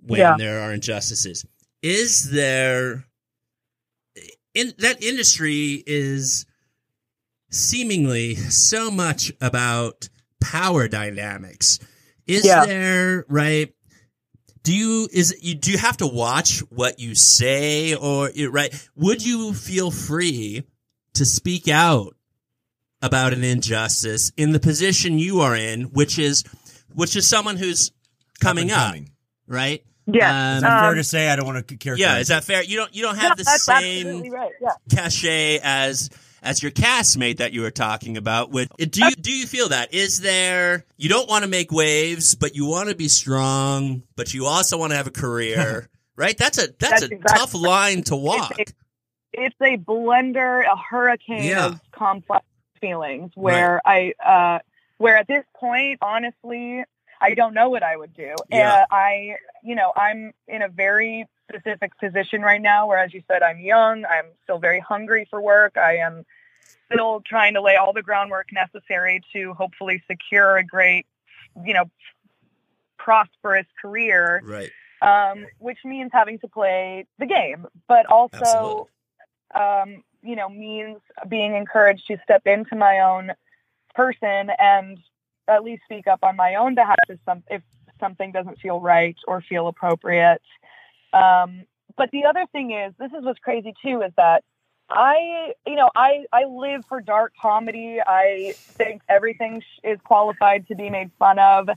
when 0.01 0.21
Yeah. 0.21 0.37
there 0.39 0.61
are 0.61 0.73
injustices. 0.73 1.45
Is 1.83 2.31
there 2.31 3.05
in 4.55 4.75
that 4.79 5.03
industry 5.03 5.83
is 5.87 6.47
seemingly 7.51 8.35
so 8.37 8.91
much 8.91 9.33
about 9.41 10.09
power 10.41 10.89
dynamics. 10.89 11.79
Is 12.27 12.45
Yeah. 12.45 12.65
there 12.67 13.25
right? 13.29 13.75
Do 14.63 14.73
you 14.75 15.09
is 15.13 15.35
you 15.43 15.55
do 15.55 15.71
you 15.73 15.79
have 15.79 15.97
to 15.99 16.07
watch 16.07 16.61
what 16.71 16.99
you 17.01 17.15
say 17.15 17.95
or 17.95 18.31
right? 18.51 18.73
Would 18.95 19.25
you 19.25 19.53
feel 19.55 19.91
free 19.91 20.63
to 21.15 21.25
speak 21.25 21.69
out 21.69 22.15
about 23.01 23.33
an 23.33 23.43
injustice 23.45 24.33
in 24.37 24.53
the 24.53 24.61
position 24.61 25.19
you 25.19 25.41
are 25.41 25.57
in, 25.57 25.83
which 25.85 26.19
is 26.19 26.45
which 26.95 27.17
is 27.17 27.27
someone 27.27 27.57
who's 27.57 27.91
coming 28.41 28.71
Up 28.71 28.89
coming. 28.89 29.11
right? 29.47 29.83
yeah. 30.07 30.57
Is 30.59 30.63
Um, 30.65 30.69
that 30.71 30.81
fair 30.81 30.89
Um, 30.91 30.97
to 30.97 31.05
say? 31.05 31.29
I 31.29 31.37
don't 31.37 31.47
want 31.47 31.67
to 31.69 31.77
characterize. 31.77 31.99
Yeah, 32.01 32.19
is 32.19 32.29
that 32.29 32.45
fair? 32.45 32.63
You 32.63 32.77
don't 32.77 32.95
you 32.95 33.03
don't 33.03 33.17
have 33.17 33.31
Yeah, 33.39 33.45
the 33.45 33.45
same 33.45 34.31
right. 34.31 34.51
Yeah. 34.61 34.71
cachet 34.95 35.61
as 35.63 36.11
as 36.45 36.61
your 36.61 36.73
castmate 36.73 37.37
that 37.37 37.53
you 37.53 37.63
were 37.63 37.71
talking 37.71 38.17
about. 38.17 38.51
With 38.51 38.69
do 38.77 39.05
you 39.05 39.11
do 39.17 39.33
you 39.33 39.47
feel 39.47 39.69
that 39.71 39.95
is 39.95 40.21
there? 40.21 40.85
You 40.97 41.09
don't 41.09 41.29
want 41.29 41.45
to 41.45 41.49
make 41.51 41.71
waves, 41.73 42.35
but 42.35 42.55
you 42.57 42.67
want 42.67 42.89
to 42.89 42.95
be 42.95 43.09
strong, 43.09 44.03
but 44.17 44.33
you 44.35 44.47
also 44.47 44.77
want 44.79 44.91
to 44.93 44.97
have 44.97 45.07
a 45.07 45.13
career, 45.13 45.89
right? 46.17 46.37
That's 46.37 46.59
a 46.59 46.67
that's, 46.79 46.79
That's 46.79 47.03
a 47.05 47.15
exactly 47.15 47.39
tough 47.39 47.55
line 47.55 48.03
to 48.05 48.17
walk. 48.17 48.59
It's, 48.59 48.73
it's 49.33 49.57
a 49.61 49.77
blender, 49.77 50.65
a 50.65 50.77
hurricane 50.77 51.45
Yeah. 51.45 51.67
of 51.67 51.81
complex 51.93 52.45
feelings 52.81 53.33
where 53.35 53.81
I, 53.85 54.15
uh, 54.25 54.59
where 54.99 55.17
at 55.17 55.29
this 55.29 55.45
point, 55.57 55.99
honestly, 56.03 56.85
I 57.21 57.35
don't 57.35 57.55
know 57.55 57.71
what 57.71 57.83
I 57.83 57.97
would 57.97 58.15
do. 58.15 58.35
Yeah. 58.51 58.73
Uh, 58.73 58.95
I, 58.95 59.37
you 59.63 59.75
know, 59.75 59.93
I'm 59.97 60.33
in 60.49 60.63
a 60.63 60.69
very 60.69 61.27
specific 61.49 61.97
position 61.99 62.43
right 62.43 62.61
now 62.61 62.87
where, 62.87 62.99
as 62.99 63.15
you 63.15 63.23
said, 63.29 63.43
I'm 63.43 63.61
young. 63.61 64.05
I'm 64.05 64.27
still 64.43 64.59
very 64.59 64.81
hungry 64.81 65.27
for 65.31 65.41
work. 65.41 65.77
I 65.77 65.99
am 65.99 66.25
still 66.93 67.23
trying 67.25 67.55
to 67.55 67.63
lay 67.63 67.77
all 67.77 67.93
the 67.93 68.03
groundwork 68.03 68.49
necessary 68.53 69.23
to 69.33 69.55
hopefully 69.55 70.03
secure 70.11 70.57
a 70.57 70.65
great, 70.65 71.07
you 71.65 71.75
know, 71.75 71.85
prosperous 72.99 73.67
career 73.81 74.41
right. 74.45 74.71
um, 75.01 75.47
which 75.59 75.79
means 75.85 76.11
having 76.13 76.39
to 76.39 76.49
play 76.49 77.05
the 77.19 77.27
game, 77.27 77.67
but 77.89 78.07
also, 78.07 78.89
um, 79.55 80.03
you 80.23 80.37
know, 80.37 80.49
means 80.49 80.99
being 81.29 81.55
encouraged 81.55 82.07
to 82.09 82.17
step 82.23 82.47
into 82.47 82.77
my 82.77 83.01
own 83.01 83.33
person 83.95 84.51
and 84.59 84.99
at 85.49 85.65
least 85.65 85.83
speak 85.85 86.07
up 86.07 86.21
on 86.23 86.37
my 86.37 86.55
own 86.55 86.75
behalf 86.75 86.97
if, 87.09 87.19
some, 87.25 87.43
if 87.51 87.63
something 88.01 88.33
doesn't 88.33 88.59
feel 88.61 88.81
right 88.81 89.17
or 89.27 89.41
feel 89.41 89.67
appropriate. 89.69 90.43
Um, 91.13 91.65
but 91.97 92.11
the 92.11 92.25
other 92.25 92.47
thing 92.53 92.73
is, 92.73 92.95
this 92.99 93.11
is 93.13 93.25
what's 93.25 93.41
crazy 93.41 93.75
too, 93.83 94.03
is 94.03 94.13
that 94.17 94.45
I, 94.89 95.53
you 95.67 95.75
know, 95.75 95.91
I, 95.95 96.25
I 96.33 96.45
live 96.45 96.83
for 96.89 97.01
dark 97.01 97.33
comedy. 97.41 97.99
I 98.05 98.55
think 98.79 99.03
everything 99.09 99.63
is 99.83 99.99
qualified 100.05 100.67
to 100.69 100.75
be 100.75 100.91
made 100.91 101.11
fun 101.19 101.39
of. 101.39 101.69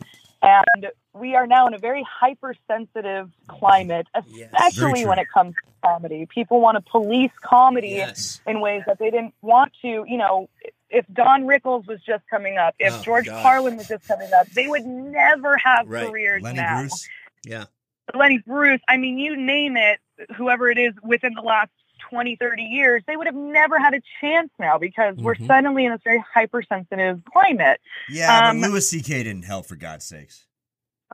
And 0.41 0.87
we 1.13 1.35
are 1.35 1.47
now 1.47 1.67
in 1.67 1.73
a 1.73 1.79
very 1.79 2.05
hypersensitive 2.07 3.29
climate, 3.47 4.07
Yes. 4.27 4.51
especially 4.53 4.91
Very 4.91 5.05
when 5.05 5.19
it 5.19 5.27
comes 5.33 5.55
to 5.55 5.61
comedy. 5.85 6.25
People 6.33 6.61
want 6.61 6.75
to 6.83 6.91
police 6.91 7.31
comedy 7.41 7.89
Yes. 7.89 8.41
in 8.47 8.59
ways 8.61 8.83
that 8.87 8.99
they 8.99 9.09
didn't 9.11 9.33
want 9.41 9.71
to. 9.81 10.05
You 10.07 10.17
know, 10.17 10.49
if 10.89 11.05
Don 11.13 11.43
Rickles 11.45 11.85
was 11.87 12.01
just 12.01 12.23
coming 12.29 12.57
up, 12.57 12.75
if 12.79 12.93
Oh, 12.93 13.01
George 13.03 13.25
God. 13.25 13.41
Carlin 13.43 13.77
was 13.77 13.87
just 13.87 14.07
coming 14.07 14.29
up, 14.33 14.47
they 14.51 14.67
would 14.67 14.85
never 14.85 15.57
have 15.57 15.87
Right. 15.87 16.07
careers 16.07 16.43
Lenny 16.43 16.57
now. 16.57 16.79
Bruce. 16.79 17.07
Yeah. 17.45 17.65
Lenny 18.13 18.37
Bruce, 18.45 18.81
I 18.87 18.97
mean, 18.97 19.17
you 19.17 19.35
name 19.35 19.77
it, 19.77 19.99
whoever 20.35 20.69
it 20.69 20.77
is 20.77 20.93
within 21.03 21.33
the 21.33 21.41
last 21.41 21.71
20, 22.09 22.35
30 22.35 22.61
years, 22.63 23.01
they 23.07 23.17
would 23.17 23.25
have 23.25 23.35
never 23.35 23.79
had 23.79 23.93
a 23.95 24.01
chance 24.21 24.51
now 24.59 24.77
because 24.77 25.15
we're 25.17 25.33
Mhm. 25.35 25.47
suddenly 25.47 25.85
in 25.85 25.91
this 25.91 26.01
very 26.03 26.23
hypersensitive 26.33 27.23
climate. 27.25 27.81
Yeah, 28.09 28.49
Um, 28.49 28.61
but 28.61 28.69
Louis 28.69 28.87
C.K. 28.89 29.23
didn't 29.23 29.45
help 29.45 29.65
for 29.65 29.75
God's 29.75 30.05
sakes. 30.05 30.45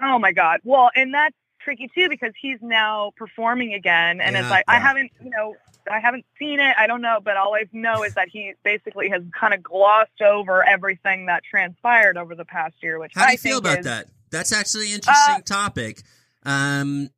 Oh 0.01 0.19
my 0.19 0.31
God. 0.33 0.59
Well, 0.63 0.89
and 0.95 1.13
that's 1.13 1.35
tricky 1.63 1.89
too 1.93 2.09
because 2.09 2.33
he's 2.39 2.59
now 2.61 3.11
performing 3.17 3.73
again. 3.73 4.21
And 4.21 4.33
Yeah, 4.35 4.41
it's 4.41 4.49
like, 4.49 4.65
I 4.67 4.79
haven't, 4.79 5.11
you 5.23 5.29
know, 5.29 5.55
I 5.91 5.99
haven't 5.99 6.25
seen 6.37 6.59
it. 6.59 6.75
I 6.77 6.87
don't 6.87 7.01
know. 7.01 7.19
But 7.23 7.37
all 7.37 7.55
I 7.55 7.65
know 7.71 8.03
is 8.03 8.13
that 8.15 8.29
he 8.29 8.53
basically 8.63 9.09
has 9.09 9.23
kind 9.39 9.53
of 9.53 9.63
glossed 9.63 10.21
over 10.21 10.63
everything 10.67 11.25
that 11.27 11.43
transpired 11.43 12.17
over 12.17 12.35
the 12.35 12.45
past 12.45 12.75
year, 12.81 12.99
which 12.99 13.13
How 13.15 13.23
do 13.23 13.29
I 13.29 13.31
you 13.33 13.37
feel 13.37 13.57
about 13.57 13.79
is, 13.79 13.85
that? 13.85 14.07
That's 14.31 14.53
actually 14.53 14.87
an 14.87 14.95
interesting 14.95 15.35
Uh, 15.35 15.41
topic. 15.41 16.01
Um, 16.43 17.09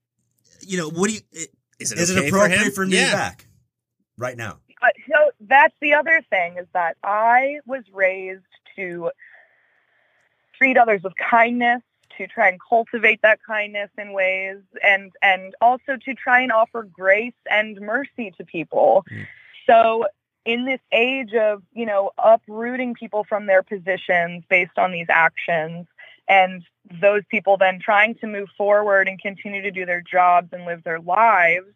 you 0.62 0.78
know, 0.78 0.90
what 0.90 1.10
do 1.10 1.16
you? 1.16 1.22
Is 1.80 1.92
it 1.92 2.00
Is 2.00 2.12
okay 2.12 2.26
it 2.26 2.30
appropriate 2.30 2.60
for, 2.60 2.66
him? 2.66 2.72
for, 2.72 2.86
me 2.86 2.98
yeah. 2.98 3.12
back 3.14 3.48
right 4.18 4.38
now? 4.38 4.60
But 4.82 4.94
so 5.10 5.32
that's 5.42 5.76
the 5.82 5.94
other 5.94 6.22
thing 6.30 6.58
is 6.58 6.68
that 6.74 6.98
I 7.04 7.60
was 7.66 7.84
raised 7.94 8.44
to 8.76 9.12
treat 10.58 10.78
others 10.78 11.02
with 11.04 11.14
kindness, 11.18 11.82
to 12.18 12.28
try 12.28 12.50
and 12.50 12.60
cultivate 12.68 13.22
that 13.22 13.40
kindness 13.46 13.90
in 13.98 14.14
ways, 14.14 14.58
and 14.84 15.12
and 15.22 15.56
also 15.62 15.98
to 16.06 16.14
try 16.14 16.42
and 16.42 16.52
offer 16.52 16.84
grace 16.84 17.34
and 17.50 17.80
mercy 17.80 18.34
to 18.38 18.46
people. 18.46 19.06
Mm. 19.12 19.28
So 19.68 20.06
in 20.46 20.66
this 20.66 20.82
age 20.92 21.34
of 21.34 21.64
you 21.74 21.86
know 21.86 22.12
uprooting 22.18 22.94
people 22.94 23.24
from 23.24 23.46
their 23.46 23.64
positions 23.64 24.44
based 24.50 24.78
on 24.78 24.92
these 24.92 25.08
actions 25.10 25.88
and 26.28 26.64
those 27.02 27.24
people 27.30 27.58
then 27.58 27.80
trying 27.80 28.16
to 28.16 28.28
move 28.28 28.50
forward 28.58 29.08
and 29.08 29.20
continue 29.22 29.62
to 29.62 29.72
do 29.72 29.86
their 29.86 30.02
jobs 30.02 30.50
and 30.52 30.66
live 30.66 30.84
their 30.84 31.00
lives 31.00 31.68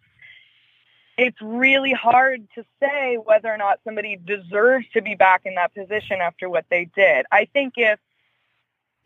it's 1.18 1.42
really 1.42 1.94
hard 1.94 2.48
to 2.56 2.64
say 2.80 3.18
whether 3.18 3.50
or 3.52 3.58
not 3.58 3.80
somebody 3.84 4.18
deserves 4.18 4.86
to 4.94 5.02
be 5.02 5.16
back 5.16 5.42
in 5.46 5.56
that 5.56 5.74
position 5.74 6.20
after 6.22 6.48
what 6.48 6.66
they 6.70 6.86
did. 6.96 7.26
I 7.32 7.46
think 7.46 7.74
if, 7.76 8.00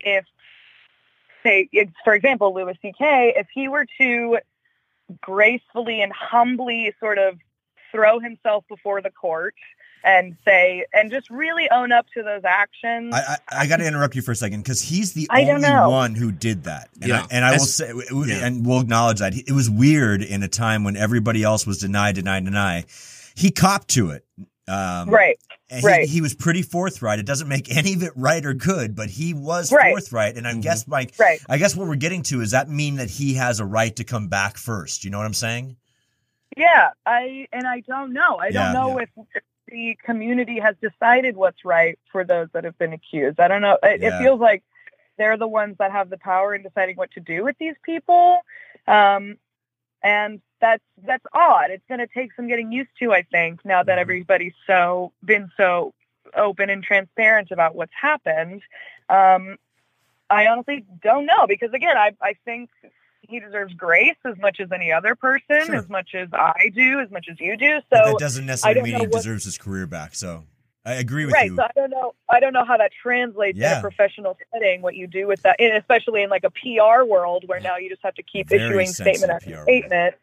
if 0.00 0.24
say, 1.42 1.68
for 2.04 2.14
example, 2.14 2.54
Louis 2.54 2.76
C.K., 2.82 3.34
if 3.36 3.46
he 3.52 3.68
were 3.68 3.86
to 3.98 4.38
gracefully 5.20 6.00
and 6.00 6.12
humbly 6.12 6.94
sort 6.98 7.18
of 7.18 7.38
throw 7.90 8.18
himself 8.18 8.64
before 8.68 9.02
the 9.02 9.10
court 9.10 9.54
and 10.04 10.36
say 10.44 10.84
and 10.92 11.10
just 11.10 11.30
really 11.30 11.70
own 11.70 11.92
up 11.92 12.06
to 12.14 12.22
those 12.22 12.42
actions. 12.44 13.14
I, 13.14 13.36
I, 13.50 13.62
I 13.62 13.66
got 13.66 13.76
to 13.76 13.86
interrupt 13.86 14.16
you 14.16 14.22
for 14.22 14.32
a 14.32 14.36
second 14.36 14.62
because 14.62 14.80
he's 14.80 15.12
the 15.12 15.28
I 15.30 15.44
only 15.44 15.68
one 15.68 16.14
who 16.14 16.32
did 16.32 16.64
that. 16.64 16.88
And 17.00 17.08
Yeah. 17.10 17.20
I, 17.20 17.26
and 17.30 17.44
I 17.44 17.52
will 17.52 17.58
say, 17.60 17.88
w- 17.88 18.08
w- 18.08 18.32
yeah. 18.32 18.44
and 18.46 18.66
we'll 18.66 18.80
acknowledge 18.80 19.20
that 19.20 19.34
it 19.36 19.52
was 19.52 19.70
weird 19.70 20.22
in 20.22 20.42
a 20.42 20.48
time 20.48 20.82
when 20.82 20.96
everybody 20.96 21.44
else 21.44 21.66
was 21.66 21.78
deny, 21.78 22.12
deny, 22.12 22.40
deny. 22.40 22.84
He 23.34 23.50
copped 23.50 23.88
to 23.88 24.10
it. 24.10 24.24
Um, 24.68 25.08
right. 25.10 25.38
And 25.72 25.80
he, 25.80 25.86
right. 25.86 26.08
he 26.08 26.20
was 26.20 26.34
pretty 26.34 26.62
forthright. 26.62 27.18
It 27.18 27.26
doesn't 27.26 27.48
make 27.48 27.74
any 27.74 27.94
of 27.94 28.02
it 28.02 28.12
right 28.14 28.44
or 28.44 28.54
good, 28.54 28.94
but 28.94 29.10
he 29.10 29.34
was 29.34 29.72
Right. 29.72 29.90
forthright. 29.90 30.36
And 30.36 30.46
I 30.46 30.52
Mhm. 30.52 30.62
guess, 30.62 30.86
Mike, 30.86 31.14
Right. 31.18 31.40
I 31.48 31.58
guess 31.58 31.74
what 31.74 31.88
we're 31.88 31.96
getting 31.96 32.22
to 32.24 32.40
is 32.42 32.50
that 32.52 32.68
mean 32.68 32.96
that 32.96 33.10
he 33.10 33.34
has 33.34 33.58
a 33.58 33.64
right 33.64 33.96
to 33.96 34.04
come 34.04 34.28
back 34.28 34.56
first. 34.58 35.04
You 35.04 35.10
know 35.10 35.18
what 35.18 35.26
I'm 35.26 35.34
saying? 35.34 35.76
Yeah, 36.56 36.90
I 37.06 37.48
and 37.52 37.66
I 37.66 37.80
don't 37.80 38.12
know. 38.12 38.36
I 38.36 38.48
Yeah, 38.48 38.64
don't 38.64 38.72
know 38.74 38.98
if 38.98 39.08
the 39.68 39.96
community 40.04 40.60
has 40.60 40.76
decided 40.82 41.34
what's 41.34 41.64
right 41.64 41.98
for 42.10 42.24
those 42.24 42.48
that 42.52 42.64
have 42.64 42.76
been 42.76 42.92
accused. 42.92 43.40
I 43.40 43.48
don't 43.48 43.62
know. 43.62 43.78
It, 43.82 44.02
Yeah. 44.02 44.18
it 44.18 44.22
feels 44.22 44.38
like 44.38 44.62
they're 45.16 45.38
the 45.38 45.48
ones 45.48 45.76
that 45.78 45.92
have 45.92 46.10
the 46.10 46.18
power 46.18 46.54
in 46.54 46.62
deciding 46.62 46.96
what 46.96 47.10
to 47.12 47.20
do 47.20 47.42
with 47.44 47.56
these 47.58 47.76
people, 47.82 48.40
um, 48.86 49.38
and 50.02 50.42
that's 50.62 50.82
that's 51.04 51.24
odd. 51.34 51.70
It's 51.70 51.84
going 51.88 51.98
to 52.00 52.06
take 52.06 52.32
some 52.34 52.48
getting 52.48 52.72
used 52.72 52.90
to, 53.00 53.12
I 53.12 53.22
think, 53.22 53.62
now 53.66 53.82
that 53.82 53.98
Mhm. 53.98 54.00
everybody's 54.00 54.54
so 54.66 55.12
been 55.22 55.50
so 55.58 55.92
open 56.34 56.70
and 56.70 56.82
transparent 56.82 57.50
about 57.50 57.74
what's 57.74 57.92
happened. 58.00 58.62
Um, 59.10 59.58
I 60.30 60.46
honestly 60.46 60.86
don't 61.02 61.26
know 61.26 61.46
because 61.46 61.74
again, 61.74 61.98
I 61.98 62.12
I 62.22 62.34
think 62.46 62.70
he 63.22 63.38
deserves 63.40 63.74
grace 63.74 64.16
as 64.24 64.36
much 64.38 64.60
as 64.60 64.72
any 64.72 64.90
other 64.92 65.14
person, 65.14 65.66
Sure. 65.66 65.74
as 65.76 65.88
much 65.88 66.14
as 66.14 66.28
I 66.32 66.70
do, 66.74 67.00
as 67.00 67.10
much 67.10 67.26
as 67.30 67.38
you 67.40 67.56
do. 67.56 67.80
But 67.90 68.04
So 68.06 68.10
that 68.12 68.18
doesn't 68.18 68.46
necessarily 68.46 68.82
mean 68.82 69.00
he 69.00 69.06
what- 69.06 69.12
deserves 69.12 69.44
his 69.44 69.58
career 69.58 69.86
back. 69.86 70.14
So 70.14 70.44
I 70.84 70.94
agree 70.94 71.24
with 71.26 71.34
right. 71.34 71.46
you. 71.46 71.56
Right. 71.56 71.70
So 71.76 71.80
I 71.80 71.80
don't 71.80 71.90
know. 71.90 72.14
I 72.28 72.40
don't 72.40 72.52
know 72.52 72.64
how 72.64 72.76
that 72.76 72.90
translates 72.92 73.56
in 73.56 73.62
Yeah. 73.62 73.78
a 73.78 73.80
professional 73.80 74.36
setting. 74.52 74.80
What 74.82 74.96
you 74.96 75.06
do 75.06 75.26
with 75.26 75.42
that, 75.42 75.56
and 75.60 75.76
especially 75.76 76.22
in 76.22 76.30
like 76.30 76.44
a 76.44 76.50
PR 76.50 77.04
world 77.04 77.44
where 77.46 77.60
now 77.60 77.76
you 77.76 77.88
just 77.88 78.02
have 78.02 78.14
to 78.14 78.22
keep 78.22 78.48
Very 78.48 78.62
issuing 78.62 78.86
statement 78.88 79.30
after 79.32 79.50
PR 79.50 79.56
world. 79.66 80.14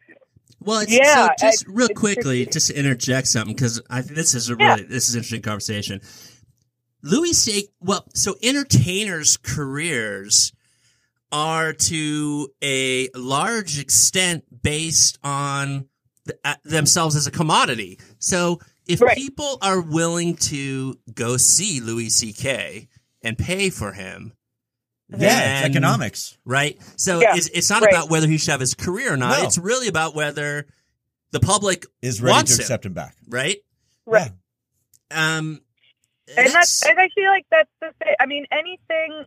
Well, 0.62 0.80
it's, 0.80 0.92
Yeah, 0.92 1.28
so 1.28 1.46
just 1.48 1.64
I- 1.68 1.72
real 1.72 1.88
quickly, 1.88 2.46
just 2.46 2.68
to 2.68 2.74
interject 2.78 3.28
something 3.28 3.54
because 3.54 3.80
I 3.88 4.02
think 4.02 4.14
this 4.16 4.34
is 4.34 4.50
a 4.50 4.56
Yeah. 4.58 4.74
really 4.74 4.82
this 4.84 5.08
is 5.08 5.14
an 5.14 5.18
interesting 5.20 5.42
conversation. 5.42 6.00
Louis 7.02 7.32
C. 7.32 7.68
Well, 7.80 8.06
so 8.14 8.36
entertainers' 8.42 9.36
careers 9.38 10.52
are 11.32 11.72
to 11.72 12.48
a 12.62 13.08
large 13.14 13.78
extent 13.78 14.44
based 14.62 15.18
on 15.24 15.86
uh, 16.44 16.54
themselves 16.64 17.16
as 17.16 17.26
a 17.26 17.30
commodity. 17.30 17.98
So 18.18 18.60
if 18.86 19.00
Right. 19.00 19.16
people 19.16 19.58
are 19.62 19.80
willing 19.80 20.36
to 20.36 20.98
go 21.14 21.36
see 21.38 21.80
Louis 21.80 22.10
C.K. 22.10 22.88
and 23.22 23.38
pay 23.38 23.70
for 23.70 23.92
him, 23.92 24.32
yeah, 25.12 25.18
then- 25.18 25.56
it's 25.66 25.76
economics. 25.76 26.38
right? 26.44 26.78
So 26.96 27.20
Yeah, 27.20 27.36
it's, 27.36 27.48
it's 27.48 27.70
not 27.70 27.82
right. 27.82 27.92
about 27.92 28.10
whether 28.10 28.26
he 28.28 28.38
should 28.38 28.50
have 28.52 28.60
his 28.60 28.74
career 28.74 29.12
or 29.12 29.16
not. 29.16 29.38
No. 29.38 29.44
It's 29.46 29.58
really 29.58 29.88
about 29.88 30.14
whether 30.14 30.66
the 31.32 31.40
public, 31.40 31.86
Is 32.02 32.20
ready 32.22 32.32
Wants 32.34 32.52
to 32.56 32.62
him. 32.62 32.64
accept 32.64 32.86
him 32.86 32.92
back. 32.92 33.14
right? 33.28 33.58
Right. 34.06 34.30
Um, 35.10 35.60
and 36.36 36.46
that's, 36.46 36.52
that's 36.80 36.86
and 36.88 36.98
I 37.00 37.08
feel 37.14 37.28
like 37.30 37.46
that's 37.50 37.70
the 37.80 37.92
thing. 38.02 38.14
I 38.20 38.26
mean, 38.26 38.46
anything. 38.52 39.24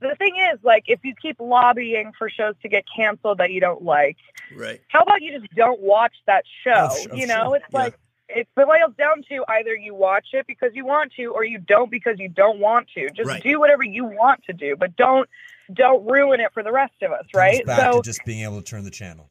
The 0.00 0.14
thing 0.16 0.34
is, 0.52 0.58
like, 0.62 0.84
if 0.86 1.00
you 1.02 1.14
keep 1.20 1.36
lobbying 1.40 2.12
for 2.18 2.28
shows 2.28 2.54
to 2.62 2.68
get 2.68 2.84
canceled 2.94 3.38
that 3.38 3.52
you 3.52 3.60
don't 3.60 3.82
like, 3.82 4.16
right. 4.54 4.80
how 4.88 5.00
about 5.00 5.22
you 5.22 5.38
just 5.38 5.54
don't 5.54 5.80
watch 5.80 6.12
that 6.26 6.44
show? 6.62 6.88
Oh, 6.90 6.96
sh- 6.96 7.06
oh, 7.10 7.14
you 7.14 7.26
know, 7.26 7.44
sure. 7.44 7.56
it's 7.56 7.72
like 7.72 7.98
it 8.28 8.48
boils 8.56 8.94
down 8.96 9.22
to 9.28 9.44
either 9.48 9.74
you 9.76 9.94
watch 9.94 10.28
it 10.32 10.46
because 10.46 10.72
you 10.74 10.84
want 10.86 11.12
to, 11.14 11.26
or 11.26 11.44
you 11.44 11.58
don't 11.58 11.90
because 11.90 12.18
you 12.18 12.28
don't 12.28 12.58
want 12.58 12.88
to. 12.94 13.10
Just 13.10 13.28
Right. 13.28 13.42
do 13.42 13.58
whatever 13.60 13.82
you 13.84 14.04
want 14.04 14.42
to 14.44 14.52
do, 14.52 14.76
but 14.76 14.96
don't 14.96 15.28
don't 15.72 16.04
ruin 16.06 16.40
it 16.40 16.52
for 16.52 16.62
the 16.62 16.72
rest 16.72 17.02
of 17.02 17.10
us, 17.12 17.24
right? 17.34 17.64
Back 17.64 17.80
So 17.80 17.96
to 17.96 18.02
just 18.02 18.24
being 18.26 18.42
able 18.44 18.60
to 18.60 18.64
turn 18.64 18.84
the 18.84 18.90
channel. 18.90 19.30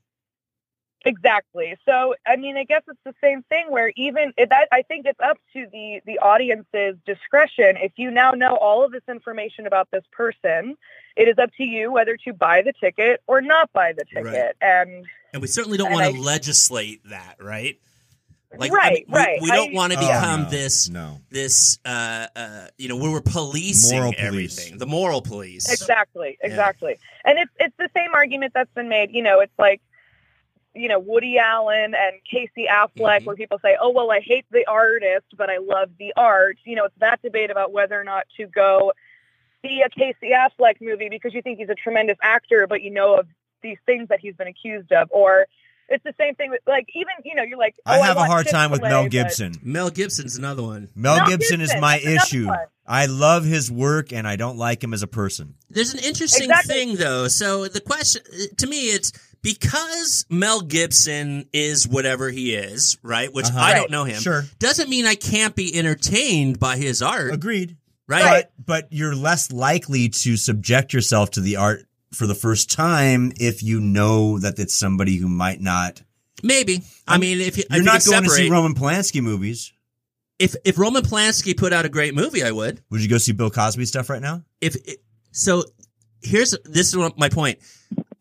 Exactly. 1.06 1.76
So, 1.86 2.16
I 2.26 2.38
mean, 2.38 2.56
I 2.56 2.64
guess 2.64 2.82
it's 2.88 3.00
the 3.04 3.14
same 3.20 3.44
thing 3.44 3.70
where 3.70 3.92
even 3.98 4.32
it- 4.38 4.50
that 4.50 4.70
I 4.72 4.84
think 4.84 5.06
it's 5.06 5.20
up 5.20 5.38
to 5.54 5.68
the 5.72 6.02
the 6.06 6.18
audience's 6.20 6.96
discretion. 7.06 7.76
If 7.78 7.92
you 7.98 8.10
now 8.10 8.32
know 8.32 8.56
all 8.56 8.84
of 8.86 8.92
this 8.92 9.04
information 9.10 9.68
about 9.68 9.92
this 9.92 10.06
person, 10.12 10.78
it 11.18 11.28
is 11.28 11.38
up 11.38 11.52
to 11.58 11.64
you 11.66 11.92
whether 11.92 12.16
to 12.18 12.34
buy 12.34 12.62
the 12.62 12.72
ticket 12.74 13.22
or 13.28 13.42
not 13.42 13.72
buy 13.74 13.92
the 13.94 14.06
ticket. 14.06 14.26
Right. 14.26 14.54
And 14.62 15.06
And 15.34 15.42
we 15.42 15.48
certainly 15.50 15.78
don't 15.78 15.92
want 15.92 16.16
to 16.16 16.22
legislate 16.22 17.02
that, 17.10 17.36
right? 17.44 17.80
I 18.62 18.68
right, 18.70 18.94
mean, 18.94 19.06
we, 19.08 19.14
right. 19.16 19.42
We 19.42 19.52
don't 19.52 19.74
want 19.74 19.94
to 19.94 20.00
Oh, 20.00 20.08
become 20.08 20.44
no, 20.44 20.50
this 20.50 20.90
No. 20.90 21.22
this 21.30 21.80
uh, 21.86 22.28
uh, 22.36 22.68
you 22.78 22.88
know 22.88 22.96
where 22.98 23.12
we're 23.12 23.22
policing 23.22 23.98
Moral 23.98 24.14
police. 24.14 24.26
everything, 24.28 24.78
the 24.78 24.86
moral 24.86 25.22
police. 25.22 25.72
Exactly, 25.72 26.38
Yeah. 26.42 26.50
exactly. 26.50 26.98
And 27.26 27.40
it's 27.40 27.52
it's 27.60 27.76
the 27.78 27.90
same 27.96 28.12
argument 28.14 28.54
that's 28.54 28.72
been 28.74 28.90
made. 28.90 29.12
You 29.12 29.24
know, 29.24 29.40
it's 29.40 29.58
like 29.58 29.82
you 30.76 30.88
know 30.88 31.00
Woody 31.00 31.38
Allen 31.38 31.94
and 31.96 32.16
Casey 32.30 32.68
Affleck, 32.70 33.22
Mhm. 33.22 33.26
where 33.26 33.36
people 33.36 33.60
say, 33.60 33.76
"Oh, 33.80 33.90
well, 33.90 34.12
I 34.12 34.20
hate 34.20 34.46
the 34.52 34.66
artist, 34.68 35.26
but 35.36 35.50
I 35.50 35.58
love 35.58 35.90
the 35.98 36.14
art." 36.16 36.58
You 36.64 36.76
know, 36.76 36.86
it's 36.86 36.98
that 37.00 37.22
debate 37.22 37.50
about 37.52 37.72
whether 37.72 38.00
or 38.00 38.04
not 38.04 38.26
to 38.38 38.46
go 38.48 38.94
see 39.64 39.82
a 39.82 39.90
Casey 39.90 40.32
Affleck 40.32 40.82
movie 40.82 41.10
because 41.10 41.34
you 41.34 41.42
think 41.42 41.58
he's 41.60 41.70
a 41.70 41.76
tremendous 41.76 42.18
actor, 42.22 42.68
but 42.68 42.82
you 42.82 42.92
know 42.92 43.16
of 43.16 43.28
these 43.62 43.78
things 43.86 44.10
that 44.10 44.20
he's 44.20 44.36
been 44.36 44.48
accused 44.48 44.92
of, 44.92 45.08
or 45.12 45.48
it's 45.90 46.04
the 46.04 46.14
same 46.20 46.36
thing 46.36 46.50
with 46.50 46.62
like 46.68 46.88
even 46.96 47.12
you 47.24 47.36
know 47.36 47.44
you're 47.44 47.58
like, 47.58 47.76
I 47.86 48.00
oh, 48.00 48.02
have 48.04 48.18
a 48.18 48.24
hard 48.26 48.48
time 48.48 48.72
with 48.72 48.80
Chick-fil-A, 48.82 48.94
Mel 49.02 49.04
but- 49.04 49.12
Gibson. 49.12 49.54
Mel 49.64 49.90
Gibson's 49.90 50.38
another 50.38 50.64
one. 50.64 50.90
Mel, 50.96 51.18
Mel 51.18 51.28
Gibson, 51.28 51.62
is 51.62 51.74
my 51.80 51.98
issue. 52.00 52.48
one. 52.48 52.60
I 52.86 53.06
love 53.06 53.46
his 53.46 53.72
work 53.72 54.12
and 54.12 54.28
I 54.28 54.36
don't 54.36 54.58
like 54.58 54.84
him 54.84 54.94
as 54.94 55.04
a 55.04 55.08
person. 55.08 55.56
There's 55.70 55.94
an 55.94 56.00
interesting 56.04 56.50
Exactly. 56.50 56.74
thing 56.74 56.96
though. 56.98 57.28
So 57.30 57.68
the 57.68 57.80
question 57.82 58.22
to 58.58 58.68
me, 58.68 58.88
it's 58.88 59.14
because 59.42 60.26
Mel 60.30 60.62
Gibson 60.62 61.48
is 61.54 61.88
whatever 61.88 62.30
he 62.30 62.54
is, 62.56 62.98
right? 63.04 63.34
Which 63.34 63.46
Uh-huh. 63.48 63.60
I 63.60 63.74
don't 63.74 63.92
know 63.92 64.04
him. 64.04 64.22
Sure. 64.22 64.44
Doesn't 64.60 64.90
mean 64.90 65.06
I 65.06 65.16
can't 65.16 65.56
be 65.56 65.78
entertained 65.78 66.60
by 66.60 66.76
his 66.78 67.02
art, 67.02 67.34
Agreed. 67.34 67.78
right? 68.08 68.24
Right. 68.24 68.46
But 68.58 68.66
but 68.66 68.88
you're 68.92 69.16
less 69.16 69.52
likely 69.52 70.10
to 70.10 70.36
subject 70.38 70.92
yourself 70.94 71.32
to 71.32 71.42
the 71.42 71.56
art 71.58 71.86
for 72.14 72.28
the 72.28 72.36
first 72.36 72.72
time 72.72 73.32
if 73.40 73.64
you 73.64 73.80
know 73.80 74.40
that 74.40 74.60
it's 74.60 74.76
somebody 74.76 75.18
who 75.18 75.28
might 75.28 75.62
not. 75.62 76.02
Maybe. 76.42 76.82
I 77.08 77.18
mean, 77.18 77.40
if 77.42 77.58
you, 77.58 77.64
You're 77.70 77.80
if 77.80 77.86
not 77.86 78.06
you 78.06 78.12
going 78.12 78.24
to 78.26 78.30
see 78.30 78.50
Roman 78.50 78.74
Polanski 78.76 79.22
movies. 79.22 79.72
if 80.40 80.56
if 80.66 80.78
Roman 80.78 81.04
Polanski 81.04 81.56
put 81.56 81.72
out 81.74 81.86
a 81.86 81.90
great 81.90 82.14
movie, 82.16 82.44
I 82.44 82.52
would. 82.52 82.82
Would 82.90 83.02
you 83.02 83.10
go 83.10 83.18
see 83.18 83.32
Bill 83.32 83.50
Cosby 83.50 83.86
stuff 83.86 84.10
right 84.10 84.22
now? 84.22 84.44
If 84.62 84.76
so, 85.32 85.64
here's 86.22 86.56
this 86.66 86.94
is 86.94 87.12
my 87.18 87.30
point. 87.30 87.60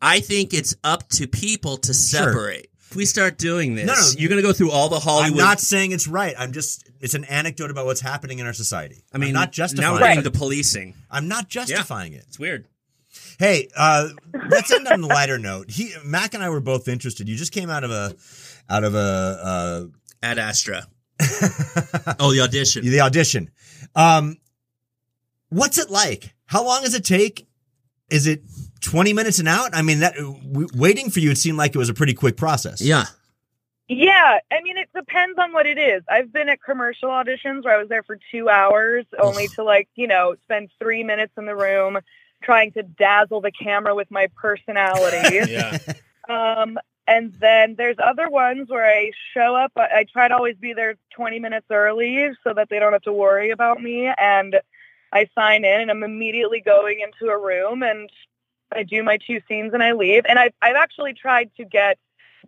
I 0.01 0.19
think 0.19 0.53
it's 0.53 0.75
up 0.83 1.07
to 1.09 1.27
people 1.27 1.77
to 1.77 1.93
separate. 1.93 2.67
If 2.89 2.95
we 2.97 3.05
start 3.05 3.37
doing 3.39 3.73
this, 3.75 3.87
No, 3.87 3.93
no. 3.93 4.09
you're 4.17 4.29
going 4.29 4.41
to 4.41 4.47
go 4.47 4.53
through 4.53 4.69
all 4.69 4.87
the 4.87 4.99
Hollywood. 4.99 5.31
I'm 5.31 5.45
not 5.45 5.59
saying 5.59 5.93
it's 5.93 6.07
right. 6.07 6.35
I'm 6.37 6.51
just 6.51 6.87
it's 7.01 7.15
an 7.15 7.23
anecdote 7.25 7.71
about 7.71 7.85
what's 7.87 8.01
happening 8.01 8.39
in 8.39 8.45
our 8.45 8.53
society. 8.53 9.03
I 9.11 9.17
mean, 9.17 9.29
I'm 9.29 9.33
not 9.33 9.47
now 9.47 9.51
justifying. 9.51 9.93
we're 9.93 9.97
it. 9.97 10.07
getting 10.15 10.23
the 10.23 10.31
policing. 10.37 10.93
I'm 11.09 11.27
not 11.27 11.49
justifying 11.49 12.13
it. 12.13 12.23
It's 12.27 12.37
weird. 12.39 12.67
Hey, 13.43 13.67
uh, 13.75 14.07
let's 14.47 14.71
end 14.71 14.87
on 14.87 15.03
a 15.03 15.05
lighter 15.05 15.37
note. 15.37 15.69
He, 15.69 15.93
Mac 16.05 16.33
and 16.33 16.41
I 16.41 16.47
were 16.49 16.61
both 16.61 16.87
interested. 16.87 17.27
You 17.27 17.35
just 17.35 17.51
came 17.51 17.69
out 17.69 17.83
of 17.83 17.91
a, 17.91 18.15
out 18.69 18.85
of 18.85 18.95
a, 18.95 19.89
Ad 20.23 20.39
Astra. 20.39 20.87
uh, 21.19 22.13
Oh, 22.21 22.31
the 22.31 22.39
audition. 22.39 22.85
the 22.85 23.01
audition. 23.01 23.49
Um, 23.95 24.37
what's 25.49 25.77
it 25.77 25.89
like? 25.89 26.33
How 26.45 26.63
long 26.63 26.83
does 26.83 26.93
it 26.93 27.03
take? 27.03 27.45
Is 28.09 28.27
it 28.27 28.43
20 28.79 29.11
minutes 29.11 29.39
and 29.39 29.49
out? 29.49 29.75
I 29.75 29.81
mean, 29.81 29.99
that 29.99 30.15
w- 30.15 30.69
waiting 30.73 31.09
for 31.09 31.19
you, 31.19 31.31
it 31.31 31.37
seemed 31.37 31.57
like 31.57 31.75
it 31.75 31.77
was 31.77 31.89
a 31.89 31.93
pretty 31.93 32.13
quick 32.13 32.37
process. 32.37 32.79
Yeah. 32.79 33.03
Yeah, 33.89 34.37
I 34.53 34.61
mean, 34.63 34.77
it 34.77 34.87
depends 34.95 35.37
on 35.37 35.51
what 35.51 35.65
it 35.65 35.77
is. 35.77 36.01
I've 36.09 36.31
been 36.31 36.47
at 36.47 36.63
commercial 36.63 37.09
auditions 37.09 37.65
where 37.65 37.75
I 37.75 37.77
was 37.77 37.89
there 37.89 38.03
for 38.03 38.17
two 38.31 38.47
hours, 38.47 39.05
only 39.19 39.49
to 39.49 39.63
like, 39.65 39.89
you 39.95 40.07
know, 40.07 40.35
spend 40.43 40.69
three 40.79 41.03
minutes 41.03 41.33
in 41.37 41.45
the 41.45 41.57
room 41.57 41.97
trying 42.43 42.71
to 42.73 42.83
dazzle 42.83 43.41
the 43.41 43.51
camera 43.51 43.95
with 43.95 44.11
my 44.11 44.27
personality. 44.35 45.39
Yeah. 45.53 45.77
um, 46.29 46.77
and 47.05 47.33
then 47.33 47.75
there's 47.75 47.97
other 48.01 48.29
ones 48.29 48.69
where 48.69 48.85
I 48.85 49.11
show 49.33 49.55
up. 49.55 49.71
I, 49.75 49.81
I 49.81 50.05
try 50.11 50.27
to 50.27 50.35
always 50.35 50.55
be 50.55 50.73
there 50.73 50.95
20 51.15 51.39
minutes 51.39 51.67
early 51.69 52.31
so 52.43 52.53
that 52.53 52.69
they 52.69 52.79
don't 52.79 52.93
have 52.93 53.01
to 53.03 53.13
worry 53.13 53.49
about 53.51 53.81
me. 53.81 54.07
And 54.17 54.59
I 55.11 55.27
sign 55.35 55.65
in 55.65 55.81
and 55.81 55.91
I'm 55.91 56.03
immediately 56.03 56.61
going 56.61 57.01
into 57.01 57.31
a 57.31 57.37
room 57.37 57.83
and 57.83 58.09
I 58.71 58.83
do 58.83 59.03
my 59.03 59.17
two 59.17 59.41
scenes 59.47 59.73
and 59.73 59.83
I 59.83 59.91
leave. 59.91 60.23
And 60.27 60.39
I've, 60.39 60.53
I've 60.61 60.75
actually 60.75 61.13
tried 61.13 61.51
to 61.57 61.65
get 61.65 61.97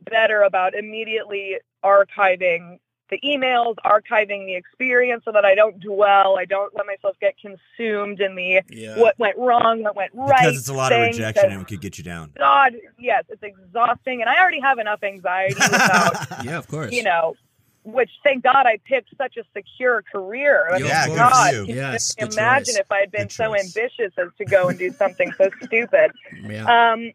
better 0.10 0.42
about 0.42 0.74
immediately 0.74 1.58
archiving 1.84 2.80
the 3.10 3.20
emails, 3.24 3.76
archiving 3.86 4.46
the 4.48 4.56
experience 4.56 5.24
so 5.26 5.32
that 5.32 5.46
I 5.46 5.54
don't 5.54 5.80
dwell, 5.80 6.38
I 6.40 6.46
don't 6.46 6.76
let 6.76 6.86
myself 6.88 7.16
get 7.22 7.36
consumed 7.40 8.20
in 8.20 8.36
the 8.36 8.62
Yeah. 8.70 8.98
what 9.00 9.18
went 9.20 9.38
wrong, 9.38 9.84
what 9.84 9.96
went 9.96 10.12
right. 10.16 10.40
because 10.42 10.58
it's 10.58 10.70
a 10.70 10.74
lot 10.74 10.92
of 10.92 11.02
rejection 11.02 11.52
and 11.52 11.62
it 11.62 11.68
could 11.68 11.82
get 11.82 11.98
you 11.98 12.04
down. 12.04 12.32
God, 12.38 12.74
yes, 12.98 13.24
it's 13.30 13.44
exhausting, 13.44 14.22
and 14.22 14.30
I 14.30 14.40
already 14.42 14.60
have 14.60 14.80
enough 14.80 15.04
anxiety 15.04 15.54
without, 15.56 16.16
Yeah, 16.46 16.58
of 16.58 16.68
course. 16.68 16.92
you 16.94 17.04
know, 17.04 17.36
which 17.84 18.10
thank 18.24 18.44
God 18.44 18.66
I 18.66 18.80
picked 18.86 19.16
such 19.16 19.38
a 19.38 19.44
secure 19.56 20.02
career. 20.12 20.68
I 20.72 20.78
mean, 20.80 20.88
Yeah, 20.88 21.08
God, 21.10 21.54
you. 21.54 21.66
Yes, 21.76 22.16
imagine 22.18 22.66
choice. 22.74 22.78
if 22.78 22.92
I 22.92 23.00
had 23.02 23.12
been 23.12 23.30
so 23.30 23.54
ambitious 23.56 24.12
as 24.18 24.30
to 24.40 24.46
go 24.46 24.70
and 24.70 24.80
do 24.80 24.92
something 24.94 25.32
so 25.38 25.50
stupid. 25.64 26.12
Yeah. 26.50 26.92
Um, 26.94 27.12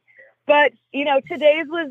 but 0.46 0.72
you 0.92 1.05
know, 1.05 1.20
today's 1.29 1.66
was 1.68 1.90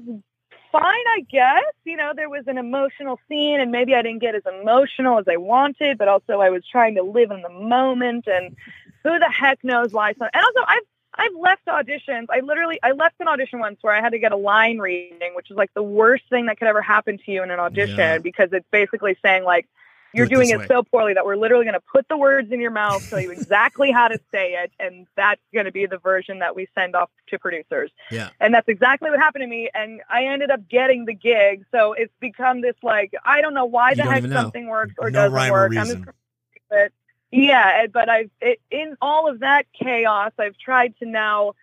fine, 0.72 0.84
I 0.84 1.26
guess. 1.30 1.74
You 1.86 1.98
know, 1.98 2.14
there 2.16 2.30
was 2.30 2.44
an 2.48 2.58
emotional 2.58 3.20
scene, 3.28 3.60
and 3.60 3.72
maybe 3.72 3.94
I 3.96 4.02
didn't 4.02 4.20
get 4.20 4.36
as 4.36 4.44
emotional 4.62 5.20
as 5.20 5.26
I 5.28 5.38
wanted, 5.38 5.98
but 5.98 6.08
also 6.08 6.40
I 6.40 6.50
was 6.50 6.64
trying 6.72 6.96
to 6.96 7.04
live 7.04 7.32
in 7.32 7.42
the 7.42 7.50
moment. 7.50 8.28
And 8.28 8.56
who 9.04 9.18
the 9.20 9.30
heck 9.30 9.64
knows 9.64 9.92
why? 9.94 10.14
Some, 10.14 10.30
and 10.34 10.44
also, 10.44 10.66
I've 10.68 10.84
I've 11.16 11.36
left 11.40 11.66
auditions. 11.66 12.28
I 12.30 12.40
literally 12.42 12.80
I 12.84 12.92
left 12.92 13.16
an 13.20 13.28
audition 13.28 13.60
once 13.60 13.80
where 13.82 13.94
I 13.94 14.02
had 14.02 14.12
to 14.12 14.20
get 14.20 14.32
a 14.32 14.38
line 14.38 14.78
reading, 14.78 15.36
which 15.36 15.50
is 15.52 15.58
like 15.58 15.74
the 15.74 15.84
worst 15.84 16.24
thing 16.30 16.46
that 16.48 16.60
could 16.60 16.68
ever 16.68 16.82
happen 16.82 17.18
to 17.18 17.32
you 17.32 17.44
in 17.44 17.52
an 17.52 17.60
audition 17.60 17.98
Yeah. 17.98 18.18
because 18.20 18.50
it's 18.54 18.68
basically 18.72 19.18
saying 19.22 19.44
like. 19.44 19.68
You're 20.14 20.26
Do 20.26 20.34
it 20.34 20.36
doing 20.36 20.50
it 20.50 20.60
way. 20.60 20.68
so 20.68 20.84
poorly 20.84 21.14
that 21.14 21.26
we're 21.26 21.36
literally 21.36 21.66
going 21.66 21.76
to 21.76 21.80
put 21.92 22.08
the 22.08 22.18
words 22.18 22.52
in 22.52 22.60
your 22.60 22.72
mouth, 22.72 23.08
tell 23.10 23.20
you 23.20 23.32
exactly 23.32 23.92
how 23.92 24.08
to 24.08 24.20
say 24.32 24.54
it, 24.54 24.72
and 24.80 25.08
that's 25.16 25.42
going 25.54 25.66
to 25.66 25.72
be 25.72 25.86
the 25.86 25.98
version 25.98 26.40
that 26.40 26.56
we 26.56 26.68
send 26.76 26.96
off 26.96 27.10
to 27.28 27.38
producers. 27.38 27.92
Yeah. 28.10 28.30
And 28.40 28.54
that's 28.54 28.68
exactly 28.68 29.10
what 29.10 29.20
happened 29.20 29.44
to 29.44 29.48
me. 29.48 29.70
And 29.74 30.02
I 30.10 30.26
ended 30.26 30.50
up 30.52 30.68
getting 30.68 31.06
the 31.06 31.14
gig. 31.14 31.66
So 31.72 31.94
it's 31.94 32.14
become 32.20 32.62
this 32.62 32.76
like, 32.82 33.14
I 33.24 33.42
don't 33.42 33.54
know 33.54 33.66
why 33.66 33.92
You 33.92 33.98
the 33.98 34.04
heck 34.04 34.24
something 34.24 34.68
works 34.68 34.96
or 34.98 35.12
No 35.12 35.30
doesn't 35.30 35.52
work. 35.52 35.76
I'm 35.78 35.88
just, 35.88 36.92
yeah, 37.32 37.82
eh, 37.84 37.88
but 37.94 38.10
I've, 38.10 38.32
it, 38.42 38.60
in 38.72 38.98
all 39.02 39.30
of 39.30 39.40
that 39.42 39.68
chaos, 39.74 40.32
I've 40.40 40.58
tried 40.58 40.98
to 41.00 41.06
now 41.06 41.54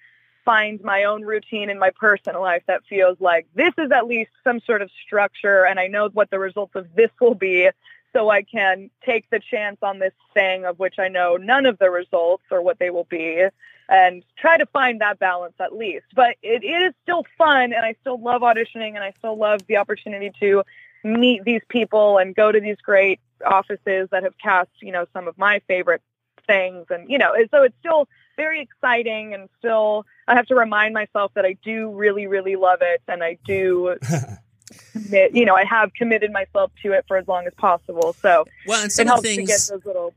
find 0.44 0.80
my 0.82 1.04
own 1.04 1.22
routine 1.22 1.70
in 1.70 1.78
my 1.78 1.90
personal 1.90 2.40
life 2.40 2.62
that 2.68 2.85
feels 2.88 3.20
like 3.20 3.48
this 3.56 3.74
is 3.78 3.90
at 3.90 4.06
least 4.06 4.30
some 4.44 4.61
sort 4.61 4.80
of 4.80 4.88
structure 5.04 5.66
and 5.66 5.80
I 5.80 5.88
know 5.88 6.09
what 6.11 6.30
the 6.30 6.38
results 6.38 6.76
of 6.76 6.87
this 6.94 7.11
will 7.20 7.35
be 7.35 7.68
so 8.16 8.31
I 8.31 8.42
can 8.42 8.90
take 9.05 9.29
the 9.29 9.38
chance 9.38 9.76
on 9.83 9.98
this 9.98 10.14
thing 10.33 10.64
of 10.64 10.79
which 10.79 10.98
I 10.98 11.09
know 11.09 11.37
none 11.37 11.66
of 11.66 11.79
the 11.79 11.90
results 11.90 12.44
or 12.50 12.62
what 12.62 12.79
they 12.79 12.88
will 12.88 13.05
be 13.05 13.44
and 13.90 14.24
try 14.38 14.57
to 14.57 14.64
find 14.66 15.02
that 15.02 15.18
balance 15.18 15.55
at 15.61 15.76
least. 15.76 16.07
But 16.14 16.37
it, 16.42 16.64
it 16.64 16.83
is 16.83 16.94
still 17.02 17.26
fun 17.37 17.74
and 17.74 17.85
I 17.85 17.94
still 18.00 18.18
love 18.18 18.40
auditioning 18.40 18.94
and 18.94 19.05
I 19.05 19.12
still 19.18 19.37
love 19.37 19.66
the 19.66 19.76
opportunity 19.76 20.33
to 20.40 20.62
meet 21.05 21.44
these 21.44 21.61
people 21.68 22.16
and 22.16 22.35
go 22.35 22.50
to 22.50 22.59
these 22.59 22.79
great 22.79 23.20
offices 23.44 24.09
that 24.11 24.22
have 24.22 24.38
cast, 24.38 24.70
you 24.81 24.92
know, 24.92 25.07
some 25.12 25.29
of 25.29 25.37
my 25.37 25.61
favorite 25.68 26.02
things 26.46 26.87
and 26.90 27.11
you 27.11 27.18
know, 27.18 27.35
so 27.50 27.64
it's 27.64 27.76
still 27.81 28.09
very 28.37 28.62
exciting 28.62 29.35
and 29.35 29.48
still 29.59 30.07
I 30.26 30.37
have 30.37 30.46
to 30.46 30.55
remind 30.55 30.94
myself 30.94 31.33
that 31.35 31.44
I 31.44 31.57
do 31.64 31.90
really 31.90 32.26
really 32.26 32.57
love 32.57 32.79
it 32.83 33.02
and 33.09 33.22
I 33.22 33.37
do 33.44 33.96
commit, 34.92 35.35
you 35.35 35.44
know, 35.44 35.55
I 35.55 35.64
have 35.64 35.92
committed 35.94 36.33
myself 36.33 36.72
to 36.83 36.92
it 36.92 37.05
for 37.07 37.16
as 37.16 37.26
long 37.29 37.46
as 37.46 37.55
possible. 37.55 38.14
So 38.20 38.44
Well, 38.66 38.83
and 38.83 38.92
some 38.92 39.05
of 39.05 39.09
helps 39.09 39.22
the 39.22 39.37
to 39.37 39.42
get 39.42 39.46
things 39.46 39.68
those 39.68 39.85
little 39.85 40.14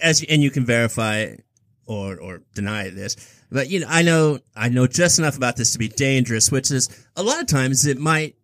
as 0.00 0.24
and 0.28 0.42
you 0.42 0.50
can 0.50 0.64
verify 0.64 1.34
or 1.84 2.18
or 2.18 2.40
deny 2.54 2.88
this 2.88 3.42
but 3.50 3.68
you 3.68 3.80
know 3.80 3.86
i 3.90 4.00
know 4.00 4.38
i 4.56 4.70
know 4.70 4.86
just 4.86 5.18
enough 5.18 5.36
about 5.36 5.56
this 5.56 5.72
to 5.72 5.78
be 5.78 5.88
dangerous 5.88 6.50
which 6.50 6.70
is 6.70 6.88
a 7.16 7.22
lot 7.22 7.38
of 7.38 7.46
times 7.46 7.84
it 7.84 7.98
might 7.98 8.38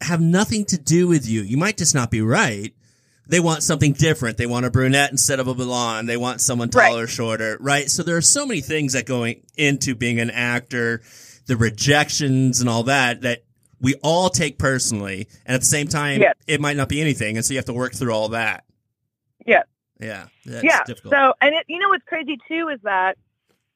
have 0.00 0.20
nothing 0.20 0.64
to 0.66 0.78
do 0.78 1.08
with 1.08 1.28
you. 1.28 1.42
You 1.42 1.56
might 1.56 1.76
just 1.76 1.94
not 1.94 2.10
be 2.10 2.20
right. 2.20 2.74
They 3.28 3.40
want 3.40 3.62
something 3.62 3.92
different. 3.92 4.36
They 4.36 4.46
want 4.46 4.66
a 4.66 4.70
brunette 4.70 5.10
instead 5.10 5.40
of 5.40 5.48
a 5.48 5.54
blonde. 5.54 6.08
They 6.08 6.16
want 6.16 6.40
someone 6.40 6.68
taller 6.68 7.04
or 7.04 7.06
shorter 7.06 7.56
right? 7.60 7.90
So 7.90 8.02
there 8.02 8.16
are 8.16 8.22
so 8.22 8.46
many 8.46 8.60
things 8.60 8.92
that 8.92 9.06
going 9.06 9.42
into 9.56 9.94
being 9.94 10.20
an 10.20 10.30
actor 10.30 11.02
the 11.46 11.56
rejections 11.56 12.60
and 12.60 12.68
all 12.68 12.84
that 12.84 13.22
that 13.22 13.44
we 13.80 13.94
all 14.02 14.28
take 14.30 14.58
personally 14.58 15.28
and 15.44 15.54
at 15.54 15.60
the 15.60 15.66
same 15.66 15.88
time 15.88 16.20
Yes. 16.20 16.34
it 16.46 16.60
might 16.60 16.76
not 16.76 16.88
be 16.88 17.00
anything 17.00 17.36
and 17.36 17.44
so 17.44 17.52
you 17.54 17.58
have 17.58 17.66
to 17.66 17.72
work 17.72 17.92
through 17.94 18.12
all 18.12 18.28
that 18.30 18.64
Yeah. 19.46 19.62
yeah 20.00 20.26
that's 20.44 20.64
yeah. 20.64 20.82
difficult 20.84 21.12
So, 21.12 21.34
and 21.40 21.54
it, 21.54 21.64
you 21.68 21.78
know 21.78 21.88
what's 21.88 22.04
crazy 22.04 22.38
too 22.48 22.68
is 22.68 22.80
that 22.82 23.16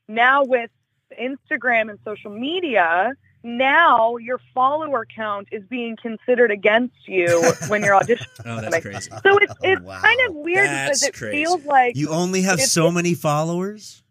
now 0.08 0.44
with 0.44 0.70
Instagram 1.18 1.90
and 1.90 1.98
social 2.04 2.30
media, 2.30 3.12
now 3.42 4.16
your 4.16 4.38
follower 4.54 5.04
count 5.06 5.48
is 5.50 5.62
being 5.64 5.96
considered 6.00 6.50
against 6.50 6.94
you 7.08 7.52
when 7.68 7.82
you're 7.82 7.98
auditioning. 7.98 8.26
Oh, 8.46 8.60
that's 8.60 8.80
crazy. 8.80 9.10
So 9.22 9.36
it's 9.38 9.52
it's 9.62 9.80
Oh, 9.80 9.84
wow. 9.84 10.00
kind 10.00 10.20
of 10.28 10.34
weird 10.36 10.68
That's 10.68 11.00
because 11.00 11.02
it 11.04 11.14
crazy. 11.14 11.36
feels 11.44 11.64
like 11.64 11.96
You 11.96 12.10
only 12.10 12.42
have 12.42 12.60
so 12.60 12.90
many 12.90 13.14
followers? 13.14 14.02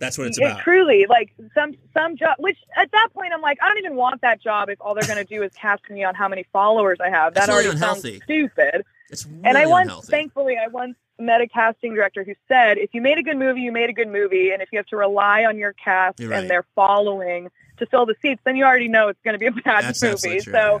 That's 0.00 0.18
what 0.18 0.26
it's 0.26 0.38
Yeah, 0.38 0.52
about. 0.52 0.62
truly 0.62 1.06
like 1.08 1.32
some 1.54 1.74
some 1.94 2.16
job 2.16 2.34
which 2.38 2.58
at 2.76 2.90
that 2.90 3.08
point 3.14 3.32
i'm 3.32 3.40
like 3.42 3.58
i 3.62 3.68
don't 3.68 3.78
even 3.78 3.94
want 3.96 4.20
that 4.22 4.40
job 4.42 4.68
if 4.70 4.80
all 4.80 4.94
they're 4.94 5.04
going 5.06 5.18
to 5.18 5.24
do 5.24 5.42
is 5.42 5.52
cast 5.52 5.88
me 5.90 6.02
on 6.02 6.14
how 6.14 6.26
many 6.26 6.44
followers 6.52 6.98
i 7.00 7.08
have 7.10 7.34
that 7.34 7.42
It's 7.44 7.48
really 7.48 7.64
already 7.66 7.76
unhealthy. 7.76 8.10
sounds 8.12 8.24
stupid 8.24 8.84
It's 9.10 9.26
really 9.26 9.40
and 9.44 9.58
i 9.58 9.66
once 9.66 9.84
unhealthy. 9.88 10.10
thankfully 10.10 10.56
i 10.56 10.66
once 10.68 10.96
met 11.18 11.42
a 11.42 11.46
casting 11.46 11.94
director 11.94 12.24
who 12.24 12.32
said 12.48 12.78
if 12.78 12.94
you 12.94 13.02
made 13.02 13.18
a 13.18 13.22
good 13.22 13.36
movie 13.36 13.60
you 13.60 13.70
made 13.72 13.90
a 13.90 13.92
good 13.92 14.08
movie 14.08 14.50
and 14.52 14.62
if 14.62 14.70
you 14.72 14.78
have 14.78 14.86
to 14.86 14.96
rely 14.96 15.44
on 15.44 15.58
your 15.58 15.74
cast 15.74 16.18
You're 16.18 16.30
right. 16.30 16.40
and 16.40 16.50
their 16.50 16.64
following 16.74 17.50
to 17.76 17.86
fill 17.86 18.06
the 18.06 18.16
seats 18.22 18.40
then 18.44 18.56
you 18.56 18.64
already 18.64 18.88
know 18.88 19.08
it's 19.08 19.20
going 19.22 19.34
to 19.34 19.38
be 19.38 19.46
a 19.46 19.52
bad 19.52 19.84
That's 19.84 20.02
movie 20.02 20.40
true. 20.40 20.52
so 20.54 20.80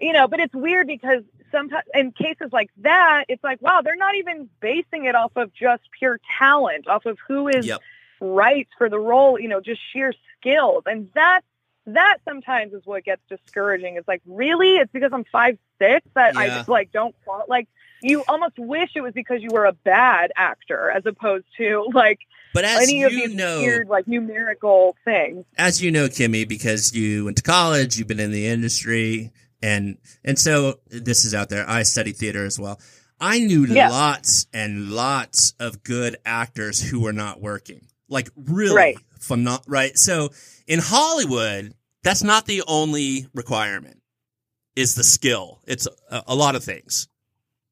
you 0.00 0.12
know 0.12 0.28
but 0.28 0.38
it's 0.38 0.54
weird 0.54 0.86
because 0.86 1.22
sometimes 1.50 1.84
in 1.92 2.12
cases 2.12 2.50
like 2.52 2.70
that 2.78 3.24
it's 3.28 3.42
like 3.42 3.60
wow 3.62 3.80
they're 3.82 3.96
not 3.96 4.14
even 4.14 4.48
basing 4.60 5.06
it 5.06 5.16
off 5.16 5.32
of 5.36 5.52
just 5.52 5.82
pure 5.98 6.20
talent 6.38 6.86
off 6.86 7.04
of 7.06 7.18
who 7.26 7.48
is 7.48 7.66
Yep. 7.66 7.80
Right 8.20 8.68
for 8.78 8.88
the 8.88 8.98
role, 8.98 9.38
you 9.38 9.48
know, 9.48 9.60
just 9.60 9.80
sheer 9.92 10.12
skills. 10.40 10.84
And 10.86 11.10
that 11.14 11.42
that 11.86 12.16
sometimes 12.26 12.72
is 12.72 12.82
what 12.86 13.04
gets 13.04 13.20
discouraging. 13.28 13.96
It's 13.96 14.08
like, 14.08 14.22
really? 14.26 14.76
It's 14.76 14.90
because 14.92 15.10
I'm 15.12 15.24
five 15.24 15.58
six 15.78 16.06
that 16.14 16.34
Yeah. 16.34 16.40
I 16.40 16.48
just 16.48 16.68
like 16.68 16.92
don't 16.92 17.14
want 17.26 17.48
like 17.48 17.68
you 18.02 18.22
almost 18.28 18.58
wish 18.58 18.90
it 18.96 19.00
was 19.00 19.12
because 19.14 19.40
you 19.42 19.50
were 19.52 19.64
a 19.66 19.72
bad 19.72 20.30
actor 20.36 20.90
as 20.90 21.04
opposed 21.06 21.46
to 21.58 21.86
like 21.94 22.18
But 22.52 22.64
as 22.64 22.82
any 22.82 23.02
of 23.02 23.12
you 23.12 23.28
these 23.28 23.36
know, 23.36 23.60
weird 23.60 23.88
like 23.88 24.06
numerical 24.06 24.96
things. 25.04 25.44
as 25.56 25.82
you 25.82 25.90
know, 25.90 26.08
Kimmy, 26.08 26.46
because 26.48 26.94
you 26.94 27.24
went 27.26 27.36
to 27.38 27.42
college, 27.42 27.96
you've 27.98 28.08
been 28.08 28.20
in 28.20 28.30
the 28.32 28.46
industry, 28.46 29.32
and 29.62 29.96
and 30.24 30.38
so 30.38 30.80
this 30.88 31.24
is 31.24 31.34
out 31.34 31.48
there. 31.48 31.68
I 31.68 31.82
studied 31.82 32.16
theater 32.16 32.44
as 32.44 32.58
well. 32.58 32.78
I 33.20 33.38
knew 33.38 33.64
Yeah. 33.66 33.88
lots 33.88 34.46
and 34.52 34.90
lots 34.90 35.54
of 35.58 35.82
good 35.82 36.16
actors 36.26 36.82
who 36.82 37.00
were 37.00 37.12
not 37.12 37.40
working, 37.40 37.86
like 38.08 38.28
really 38.36 38.74
Right. 38.76 38.96
phenom- 39.20 39.62
Right. 39.66 39.96
So 39.98 40.30
in 40.66 40.80
Hollywood, 40.80 41.74
that's 42.02 42.22
not 42.22 42.46
the 42.46 42.62
only 42.66 43.26
requirement. 43.34 44.00
Is 44.76 44.94
the 44.94 45.04
skill? 45.04 45.60
It's 45.66 45.86
a, 46.10 46.22
a 46.28 46.34
lot 46.34 46.56
of 46.56 46.64
things. 46.64 47.08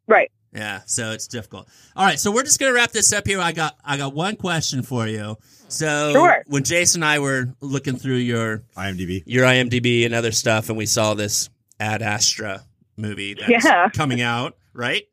Right. 0.07 0.31
Yeah, 0.55 0.83
so 0.87 1.13
it's 1.13 1.27
difficult. 1.27 1.67
All 1.97 2.05
right, 2.05 2.19
so 2.21 2.31
we're 2.31 2.43
just 2.43 2.61
gonna 2.61 2.75
wrap 2.75 2.93
this 2.93 3.13
up 3.13 3.27
here. 3.27 3.41
I 3.41 3.53
got 3.53 3.77
I 3.85 3.97
got 3.97 4.15
one 4.15 4.37
question 4.37 4.83
for 4.83 5.07
you. 5.07 5.37
So 5.69 6.13
Sure. 6.13 6.43
when 6.47 6.63
Jason 6.63 7.03
and 7.03 7.11
I 7.11 7.19
were 7.21 7.55
looking 7.61 7.97
through 7.97 8.17
your 8.17 8.63
IMDb. 8.77 9.23
your 9.27 9.47
IMDb 9.47 10.05
and 10.05 10.15
other 10.15 10.31
stuff, 10.31 10.69
and 10.69 10.77
we 10.77 10.85
saw 10.87 11.15
this 11.15 11.49
Ad 11.81 12.03
Astra 12.03 12.65
movie 12.99 13.33
that's 13.35 13.65
Yeah. 13.65 13.89
coming 13.95 14.21
out, 14.21 14.57
right? 14.75 15.05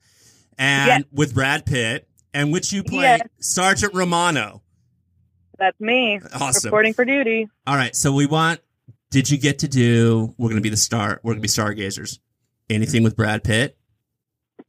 And 0.57 0.87
Yes. 0.89 1.03
with 1.13 1.33
Brad 1.33 1.65
Pitt, 1.65 2.07
and 2.33 2.51
which 2.51 2.73
you 2.73 2.83
play 2.83 3.03
Yes. 3.03 3.21
Sergeant 3.39 3.93
Romano. 3.93 4.61
That's 5.59 5.79
me 5.79 6.19
Awesome. 6.33 6.67
reporting 6.69 6.93
for 6.93 7.05
duty. 7.05 7.47
All 7.67 7.75
right, 7.75 7.95
so 7.95 8.11
we 8.13 8.25
want. 8.25 8.61
Did 9.11 9.29
you 9.29 9.37
get 9.37 9.59
to 9.59 9.67
do? 9.67 10.33
We're 10.37 10.49
gonna 10.49 10.61
be 10.61 10.69
the 10.69 10.77
star. 10.77 11.19
We're 11.23 11.33
gonna 11.33 11.41
be 11.41 11.47
stargazers. 11.47 12.19
Anything 12.69 13.03
with 13.03 13.15
Brad 13.15 13.43
Pitt? 13.43 13.75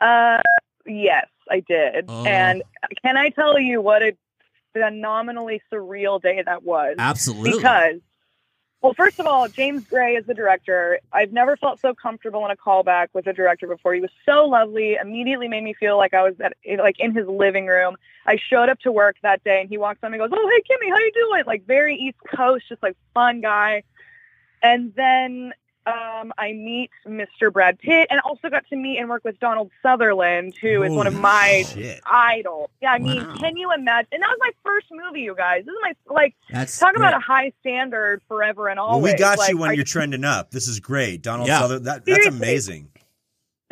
Uh 0.01 0.41
yes, 0.87 1.27
I 1.51 1.61
did. 1.61 2.07
Oh. 2.09 2.25
And 2.25 2.63
can 3.05 3.17
I 3.17 3.29
tell 3.31 3.59
you 3.59 3.81
what 3.81 4.03
a 4.03 4.17
phenomenally 4.73 5.61
surreal 5.73 6.21
day 6.23 6.43
that 6.45 6.63
was? 6.63 6.97
Absolutely. 6.99 7.53
because 7.53 8.01
well 8.83 8.95
first 8.95 9.19
of 9.19 9.27
all 9.27 9.49
james 9.49 9.85
gray 9.85 10.15
is 10.15 10.27
the 10.27 10.35
director. 10.35 10.99
I've 11.13 11.33
never 11.33 11.57
felt 11.57 11.81
so 11.81 11.95
comfortable 11.95 12.45
in 12.45 12.51
a 12.51 12.57
callback 12.57 13.09
with 13.13 13.27
a 13.27 13.33
director 13.33 13.67
before. 13.67 13.95
He 13.95 14.01
was 14.01 14.11
so 14.27 14.47
lovely 14.47 14.97
immediately 15.01 15.49
made 15.49 15.65
me 15.65 15.75
feel 15.75 15.97
like 15.97 16.15
i 16.15 16.23
was 16.23 16.35
at 16.41 16.55
like 16.79 16.97
in 16.99 17.15
his 17.15 17.27
living 17.27 17.67
room. 17.67 17.97
I 18.27 18.37
showed 18.37 18.69
up 18.69 18.79
to 18.81 18.93
work 18.93 19.17
that 19.23 19.43
day 19.45 19.61
and 19.61 19.69
he 19.69 19.79
walks 19.79 20.01
on 20.03 20.13
me 20.13 20.19
and 20.19 20.31
goes 20.31 20.39
oh 20.39 20.49
hey 20.49 20.63
kimmy 20.71 20.91
how 20.91 20.99
you 20.99 21.13
doing? 21.15 21.45
Like 21.47 21.67
very 21.67 21.97
east 21.97 22.19
coast 22.35 22.65
just 22.69 22.83
like 22.83 22.97
fun 23.15 23.41
guy. 23.41 23.83
And 24.63 24.93
then 24.95 25.53
um, 25.87 26.33
I 26.39 26.53
meet 26.53 26.91
Mr. 27.07 27.53
Brad 27.53 27.79
Pitt 27.79 28.09
and 28.11 28.21
also 28.21 28.51
got 28.51 28.67
to 28.69 28.77
meet 28.77 28.99
and 28.99 29.09
work 29.09 29.25
with 29.25 29.41
Donald 29.41 29.71
Sutherland, 29.83 30.55
who 30.61 30.83
is 30.83 30.93
one 30.93 31.07
of 31.07 31.15
my 31.15 31.65
shit. 31.67 32.01
idols. 32.05 32.69
Yeah, 32.83 32.93
I 32.93 32.99
mean, 32.99 33.25
can 33.39 33.57
you 33.57 33.73
imagine? 33.73 34.09
And 34.13 34.23
that 34.23 34.29
was 34.29 34.39
my 34.41 34.51
first 34.63 34.87
movie, 34.93 35.23
you 35.23 35.35
guys. 35.35 35.65
This 35.65 35.73
is 35.73 35.79
my 35.83 35.95
like 36.15 36.35
That's 36.51 36.79
talk 36.79 36.95
great. 36.95 37.01
about 37.07 37.15
a 37.17 37.25
high 37.25 37.53
standard 37.61 38.21
forever 38.29 38.69
and 38.69 38.79
Well, 38.79 39.01
we 39.01 39.15
got 39.15 39.39
Like, 39.39 39.51
you 39.51 39.59
when 39.59 39.71
are 39.71 39.75
you're 39.75 39.85
trending 39.85 40.25
up. 40.25 40.51
This 40.51 40.69
is 40.69 40.81
great. 40.81 41.23
Donald 41.23 41.49
Yeah. 41.49 41.61
Sutherland. 41.61 41.87
That, 41.87 42.05
that's 42.05 42.27
amazing. 42.27 42.89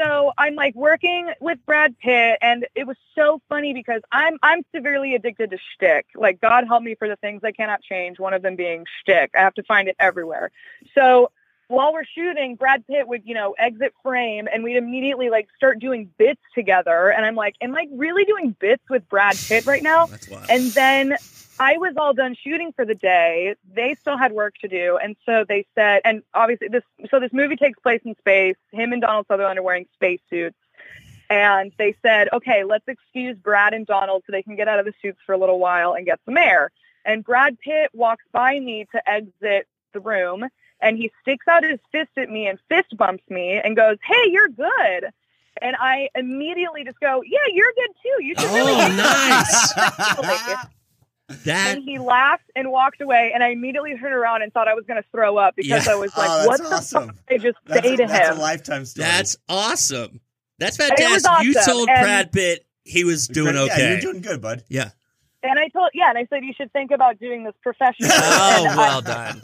so 0.00 0.32
I'm 0.38 0.54
like 0.54 0.74
working 0.74 1.30
with 1.40 1.58
Brad 1.66 1.98
Pitt, 1.98 2.38
and 2.40 2.66
it 2.74 2.86
was 2.86 2.96
so 3.14 3.42
funny 3.48 3.74
because 3.74 4.00
I'm 4.12 4.38
I'm 4.42 4.62
severely 4.74 5.14
addicted 5.14 5.50
to 5.50 5.58
shtick. 5.74 6.06
Like 6.14 6.40
God 6.40 6.66
help 6.66 6.82
me 6.82 6.94
for 6.94 7.08
the 7.08 7.16
things 7.16 7.42
I 7.44 7.52
cannot 7.52 7.82
change. 7.82 8.18
One 8.18 8.32
of 8.32 8.42
them 8.42 8.56
being 8.56 8.86
shtick. 9.02 9.30
I 9.36 9.40
have 9.40 9.54
to 9.54 9.62
find 9.64 9.88
it 9.88 9.96
everywhere. 9.98 10.50
So 10.94 11.30
while 11.68 11.92
we're 11.92 12.04
shooting, 12.04 12.56
Brad 12.56 12.86
Pitt 12.86 13.06
would 13.06 13.22
you 13.24 13.34
know 13.34 13.54
exit 13.58 13.94
frame, 14.02 14.48
and 14.52 14.64
we'd 14.64 14.76
immediately 14.76 15.30
like 15.30 15.48
start 15.56 15.78
doing 15.78 16.10
bits 16.18 16.40
together. 16.54 17.10
And 17.10 17.24
I'm 17.24 17.34
like, 17.34 17.54
am 17.60 17.74
I 17.74 17.86
really 17.92 18.24
doing 18.24 18.56
bits 18.58 18.82
with 18.90 19.08
Brad 19.08 19.36
Pitt 19.36 19.66
right 19.66 19.82
now? 19.82 20.08
And 20.50 20.70
then 20.72 21.16
I 21.60 21.76
was 21.76 21.94
all 21.96 22.14
done 22.14 22.34
shooting 22.34 22.72
for 22.72 22.84
the 22.84 22.94
day. 22.94 23.54
They 23.74 23.94
still 24.00 24.16
had 24.16 24.32
work 24.32 24.54
to 24.60 24.68
do. 24.68 24.98
And 25.02 25.16
so 25.26 25.44
they 25.46 25.66
said, 25.74 26.02
and 26.04 26.22
obviously 26.32 26.68
this, 26.68 26.84
so 27.10 27.18
this 27.18 27.32
movie 27.32 27.56
takes 27.56 27.78
place 27.80 28.00
in 28.04 28.14
space. 28.16 28.56
Him 28.70 28.92
and 28.92 29.02
Donald 29.02 29.26
Sutherland 29.26 29.58
are 29.58 29.62
wearing 29.62 29.86
spacesuits. 29.94 30.56
And 31.28 31.72
they 31.76 31.94
said, 32.00 32.28
okay, 32.32 32.64
let's 32.64 32.86
excuse 32.86 33.36
Brad 33.36 33.74
and 33.74 33.86
Donald 33.86 34.22
so 34.26 34.32
they 34.32 34.42
can 34.42 34.56
get 34.56 34.68
out 34.68 34.78
of 34.78 34.86
the 34.86 34.94
suits 35.02 35.18
for 35.26 35.34
a 35.34 35.38
little 35.38 35.58
while 35.58 35.92
and 35.92 36.06
get 36.06 36.20
some 36.24 36.36
air. 36.36 36.70
And 37.04 37.24
Brad 37.24 37.58
Pitt 37.58 37.90
walks 37.92 38.24
by 38.32 38.58
me 38.58 38.86
to 38.92 39.10
exit 39.10 39.66
the 39.92 40.00
room 40.00 40.48
and 40.80 40.96
he 40.96 41.10
sticks 41.22 41.46
out 41.48 41.64
his 41.64 41.78
fist 41.92 42.10
at 42.16 42.30
me 42.30 42.46
and 42.46 42.58
fist 42.68 42.96
bumps 42.96 43.24
me 43.28 43.60
and 43.62 43.76
goes, 43.76 43.96
hey, 44.06 44.30
you're 44.30 44.48
good. 44.48 45.10
And 45.60 45.74
I 45.80 46.08
immediately 46.14 46.84
just 46.84 47.00
go, 47.00 47.20
yeah, 47.26 47.38
you're 47.52 47.72
good 47.74 47.90
too. 48.02 48.24
You 48.24 48.34
should 48.38 48.50
really 48.54 48.72
Oh, 48.74 48.76
get 48.78 48.96
nice. 48.96 50.64
That 51.44 51.76
and 51.76 51.84
he 51.84 51.98
laughed 51.98 52.50
and 52.56 52.70
walked 52.70 53.02
away, 53.02 53.32
and 53.34 53.44
I 53.44 53.48
immediately 53.48 53.94
turned 53.98 54.14
around 54.14 54.40
and 54.40 54.50
thought 54.50 54.66
I 54.66 54.72
was 54.72 54.86
going 54.86 55.02
to 55.02 55.06
throw 55.10 55.36
up 55.36 55.56
because 55.56 55.86
Yeah. 55.86 55.92
I 55.92 55.96
was 55.96 56.16
like, 56.16 56.26
Oh, 56.30 56.46
"What 56.46 56.58
that's 56.58 56.70
the 56.70 56.76
awesome. 56.76 57.06
fuck 57.08 57.16
I 57.30 57.36
just 57.36 57.58
That's, 57.66 57.86
say 57.86 57.92
a, 57.92 57.96
to 57.98 58.06
that's 58.06 58.28
him?" 58.30 58.38
a 58.38 58.40
lifetime 58.40 58.86
story. 58.86 59.04
that's 59.08 59.36
awesome. 59.46 60.20
That's 60.58 60.78
was 60.78 60.88
fantastic. 60.88 61.44
You 61.46 61.52
told 61.66 61.90
and- 61.90 62.00
Brad 62.02 62.32
Pitt 62.32 62.64
he 62.84 63.04
was 63.04 63.28
doing 63.28 63.56
Yeah, 63.56 63.60
okay. 63.64 63.90
you're 63.92 64.00
doing 64.00 64.22
good, 64.22 64.40
bud. 64.40 64.64
yeah. 64.70 64.92
and 65.42 65.58
I 65.58 65.68
told, 65.68 65.90
yeah, 65.92 66.08
and 66.08 66.16
I 66.16 66.26
said 66.30 66.44
you 66.44 66.54
should 66.54 66.72
think 66.72 66.92
about 66.92 67.18
doing 67.20 67.44
this 67.44 67.54
professionally. 67.62 68.10
Oh, 68.14 68.64
and 68.66 68.76
well 68.78 68.98
I, 68.98 69.00
done. 69.02 69.42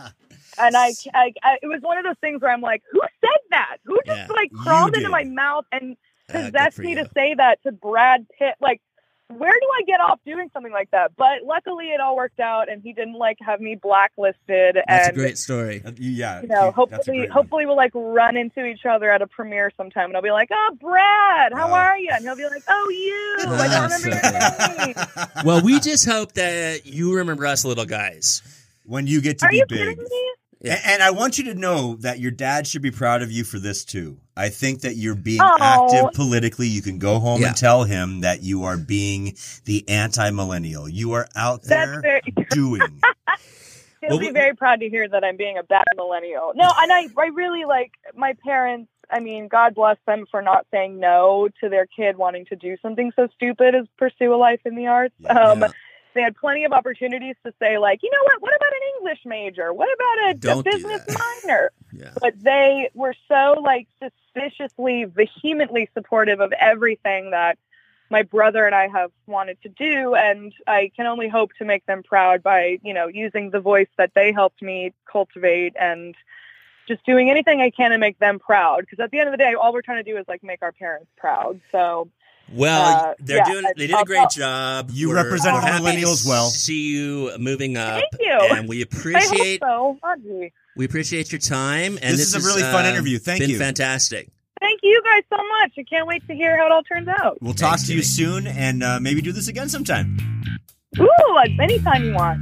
And 0.59 0.77
I, 0.77 0.93
I, 1.14 1.33
I, 1.43 1.59
it 1.62 1.67
was 1.67 1.81
one 1.83 1.99
of 1.99 2.05
those 2.05 2.19
things 2.21 2.40
where 2.43 2.51
I'm 2.51 2.61
like, 2.61 2.83
"Who 2.93 3.01
said 3.21 3.31
that? 3.51 3.77
Who 3.85 3.99
just 4.07 4.19
Yeah, 4.19 4.27
like 4.35 4.51
crawled 4.53 4.95
into 4.97 5.09
my 5.11 5.25
mouth 5.25 5.64
and 5.73 5.97
Uh, 6.29 6.45
possessed 6.51 6.77
for 6.77 6.83
me 6.83 6.90
you. 6.90 6.97
to 7.05 7.11
say 7.14 7.35
that 7.35 7.62
to 7.64 7.73
Brad 7.73 8.27
Pitt?" 8.38 8.55
Like. 8.61 8.81
Where 9.29 9.51
do 9.59 9.67
I 9.79 9.83
get 9.87 10.01
off 10.01 10.21
doing 10.27 10.51
something 10.53 10.71
like 10.71 10.90
that? 10.90 11.17
But 11.17 11.45
luckily, 11.47 11.87
it 11.87 11.99
all 11.99 12.14
worked 12.14 12.40
out, 12.40 12.69
and 12.71 12.83
he 12.83 12.93
didn't 12.93 13.14
like 13.14 13.38
have 13.40 13.59
me 13.59 13.75
blacklisted. 13.75 14.77
That's 14.87 15.09
a 15.09 15.12
great 15.12 15.38
story. 15.38 15.83
Uh, 15.85 15.93
Yeah. 15.97 16.43
you 16.43 16.49
know, 16.49 16.55
that's 16.55 16.69
a 16.69 16.71
hopefully, 16.73 17.19
one. 17.21 17.29
hopefully 17.31 17.67
we'll 17.67 17.75
like 17.75 17.93
run 17.95 18.37
into 18.37 18.67
each 18.67 18.85
other 18.85 19.11
at 19.11 19.23
a 19.23 19.27
premiere 19.27 19.73
sometime, 19.79 20.11
and 20.11 20.17
I'll 20.17 20.23
be 20.23 20.31
like, 20.31 20.51
"Oh, 20.53 20.77
Brad, 20.79 21.55
how 21.55 21.71
Oh. 21.71 21.75
are 21.75 21.97
you?" 21.99 22.11
And 22.12 22.23
he'll 22.23 22.37
be 22.37 22.45
like, 22.45 22.62
"Oh, 22.69 22.88
you, 22.90 23.37
I 23.40 23.67
don't 23.67 23.88
That's 23.88 24.05
remember 24.05 24.77
your 24.77 24.87
name." 24.87 24.95
Well, 25.43 25.62
we 25.64 25.81
just 25.81 26.05
hope 26.07 26.33
that 26.35 26.85
you 26.85 27.17
remember 27.17 27.47
us 27.47 27.64
little 27.64 27.87
guys. 27.87 28.43
when 28.85 29.07
you 29.07 29.23
get 29.23 29.38
to 29.38 29.47
Are 29.47 29.51
be 29.51 29.57
you 29.57 29.67
big. 29.67 29.99
Kidding 30.64 30.74
me? 30.77 30.81
Yeah. 30.85 30.92
And 30.94 31.03
I 31.03 31.11
want 31.11 31.38
you 31.38 31.44
to 31.44 31.55
know 31.55 31.96
that 32.00 32.18
your 32.18 32.31
dad 32.31 32.66
should 32.66 32.83
be 32.83 32.90
proud 32.90 33.22
of 33.22 33.31
you 33.31 33.44
for 33.44 33.59
this 33.59 33.85
too. 33.85 34.18
I 34.37 34.48
think 34.48 34.81
that 34.81 34.96
you're 34.96 35.14
being 35.14 35.40
Oh. 35.42 35.57
active 35.61 36.12
politically. 36.14 36.66
You 36.66 36.83
can 36.83 36.98
go 36.98 37.18
home 37.20 37.40
Yeah. 37.40 37.48
and 37.48 37.57
tell 37.57 37.85
him 37.85 38.20
that 38.22 38.42
you 38.42 38.64
are 38.64 38.77
being 38.77 39.37
the 39.64 39.85
anti-millennial. 39.88 40.88
You 40.88 41.12
are 41.12 41.27
out 41.37 41.62
there 41.62 42.00
very. 42.00 42.20
doing. 42.50 42.81
He'll 44.00 44.11
Well, 44.11 44.18
be 44.18 44.27
we- 44.27 44.33
very 44.33 44.55
proud 44.55 44.81
to 44.81 44.88
hear 44.88 45.09
that 45.09 45.24
I'm 45.24 45.37
being 45.37 45.57
a 45.59 45.62
bad 45.62 45.85
millennial. 45.96 46.53
No, 46.55 46.70
and 46.79 46.92
I, 46.92 47.07
I 47.18 47.27
really 47.29 47.64
like 47.64 47.92
my 48.14 48.35
parents. 48.44 48.90
I 49.11 49.20
mean, 49.20 49.48
God 49.48 49.74
bless 49.74 49.98
them 50.07 50.24
for 50.31 50.40
not 50.42 50.66
saying 50.70 50.98
no 50.98 51.48
to 51.61 51.68
their 51.68 51.87
kid 51.87 52.16
wanting 52.16 52.46
to 52.46 52.57
do 52.57 52.77
something 52.83 53.12
so 53.16 53.29
stupid 53.35 53.74
as 53.74 53.87
pursue 53.98 54.35
a 54.35 54.37
life 54.37 54.61
in 54.64 54.77
the 54.77 54.87
arts. 54.88 55.14
Yeah. 55.18 55.33
um, 55.33 55.61
Yeah. 55.61 55.68
They 56.14 56.22
had 56.22 56.37
plenty 56.37 56.64
of 56.64 56.72
opportunities 56.72 57.37
to 57.44 57.53
say, 57.59 57.79
like, 57.79 58.03
you 58.03 58.11
know 58.11 58.22
what? 58.22 58.42
What 58.42 58.57
about 58.57 58.72
an 58.72 58.81
English 58.98 59.20
major? 59.24 59.72
What 59.72 59.88
about 59.92 60.27
a, 60.27 60.31
a 60.31 60.35
Don't 60.35 60.64
business 60.64 61.03
minor? 61.44 61.70
Yeah. 61.96 62.11
but 62.20 62.35
they 62.42 62.90
were 62.92 63.14
so 63.29 63.61
like 63.62 63.87
suspiciously 64.03 65.05
vehemently 65.05 65.88
supportive 65.94 66.40
of 66.40 66.53
everything 66.53 67.31
that 67.31 67.57
my 68.11 68.22
brother 68.22 68.66
and 68.66 68.74
I 68.74 68.88
have 68.88 69.12
wanted 69.27 69.62
to 69.62 69.68
do 69.68 70.14
and 70.14 70.53
I 70.66 70.90
can 70.96 71.07
only 71.07 71.29
hope 71.29 71.53
to 71.59 71.64
make 71.64 71.87
them 71.87 72.03
proud 72.03 72.42
by, 72.42 72.79
you 72.83 72.94
know, 72.94 73.07
using 73.07 73.50
the 73.50 73.61
voice 73.61 73.88
that 73.96 74.11
they 74.14 74.33
helped 74.33 74.61
me 74.61 74.92
cultivate 75.11 75.74
and 75.79 76.16
just 76.87 77.05
doing 77.07 77.31
anything 77.31 77.61
I 77.61 77.70
can 77.70 77.92
to 77.92 77.98
make 77.98 78.18
them 78.18 78.38
proud 78.38 78.81
because 78.81 79.00
at 79.00 79.11
the 79.11 79.18
end 79.18 79.29
of 79.29 79.33
the 79.33 79.38
day 79.38 79.55
all 79.55 79.72
we're 79.72 79.83
trying 79.83 80.05
to 80.05 80.11
do 80.11 80.18
is 80.18 80.27
like 80.29 80.42
make 80.42 80.62
our 80.62 80.72
parents 80.72 81.11
proud. 81.16 81.61
So 81.72 82.09
Well, 82.52 82.83
Uh, 83.11 83.14
they're 83.18 83.38
yeah, 83.38 83.44
doing. 83.44 83.64
They 83.76 83.87
did 83.87 83.96
I'll- 83.96 84.02
a 84.02 84.07
great 84.07 84.30
job. 84.30 84.90
You 84.92 85.09
We're- 85.09 85.22
represented 85.22 85.62
we're 85.64 85.70
millennials 85.70 86.26
well. 86.26 86.48
See 86.50 86.88
you 86.94 87.33
moving 87.38 87.76
up. 87.76 88.00
Thank 88.00 88.12
you. 88.20 88.57
And 88.57 88.68
we 88.68 88.78
I 88.80 88.83
appreciate 88.83 89.61
hope 89.64 89.98
so. 90.02 90.09
Audrey. 90.09 90.52
we 90.76 90.85
appreciate 90.85 91.33
your 91.33 91.38
time. 91.40 91.98
And 92.02 92.14
This 92.16 92.35
is 92.35 92.44
a 92.44 92.46
really 92.46 92.62
fun 92.62 92.85
uh, 92.85 92.90
interview. 92.90 93.18
Thank 93.18 93.40
been 93.40 93.50
you. 93.50 93.59
fantastic. 93.59 94.28
Thank 94.61 94.80
you 94.83 95.02
guys 95.04 95.22
so 95.30 95.37
much. 95.37 95.72
I 95.78 95.83
can't 95.88 96.07
wait 96.07 96.26
to 96.28 96.35
hear 96.35 96.57
how 96.57 96.66
it 96.66 96.72
all 96.72 96.83
turns 96.83 97.09
out. 97.09 97.37
We'll 97.42 97.52
talk 97.54 97.70
Thanks, 97.78 97.87
to 97.88 97.94
you 97.94 98.02
Jimmy. 98.02 98.42
soon 98.42 98.46
and 98.46 98.83
uh, 98.83 98.98
maybe 99.00 99.20
do 99.20 99.33
this 99.33 99.48
again 99.48 99.68
sometime. 99.68 100.16
Ooh, 100.98 101.38
anytime 101.61 102.04
you 102.04 102.14
want. 102.14 102.40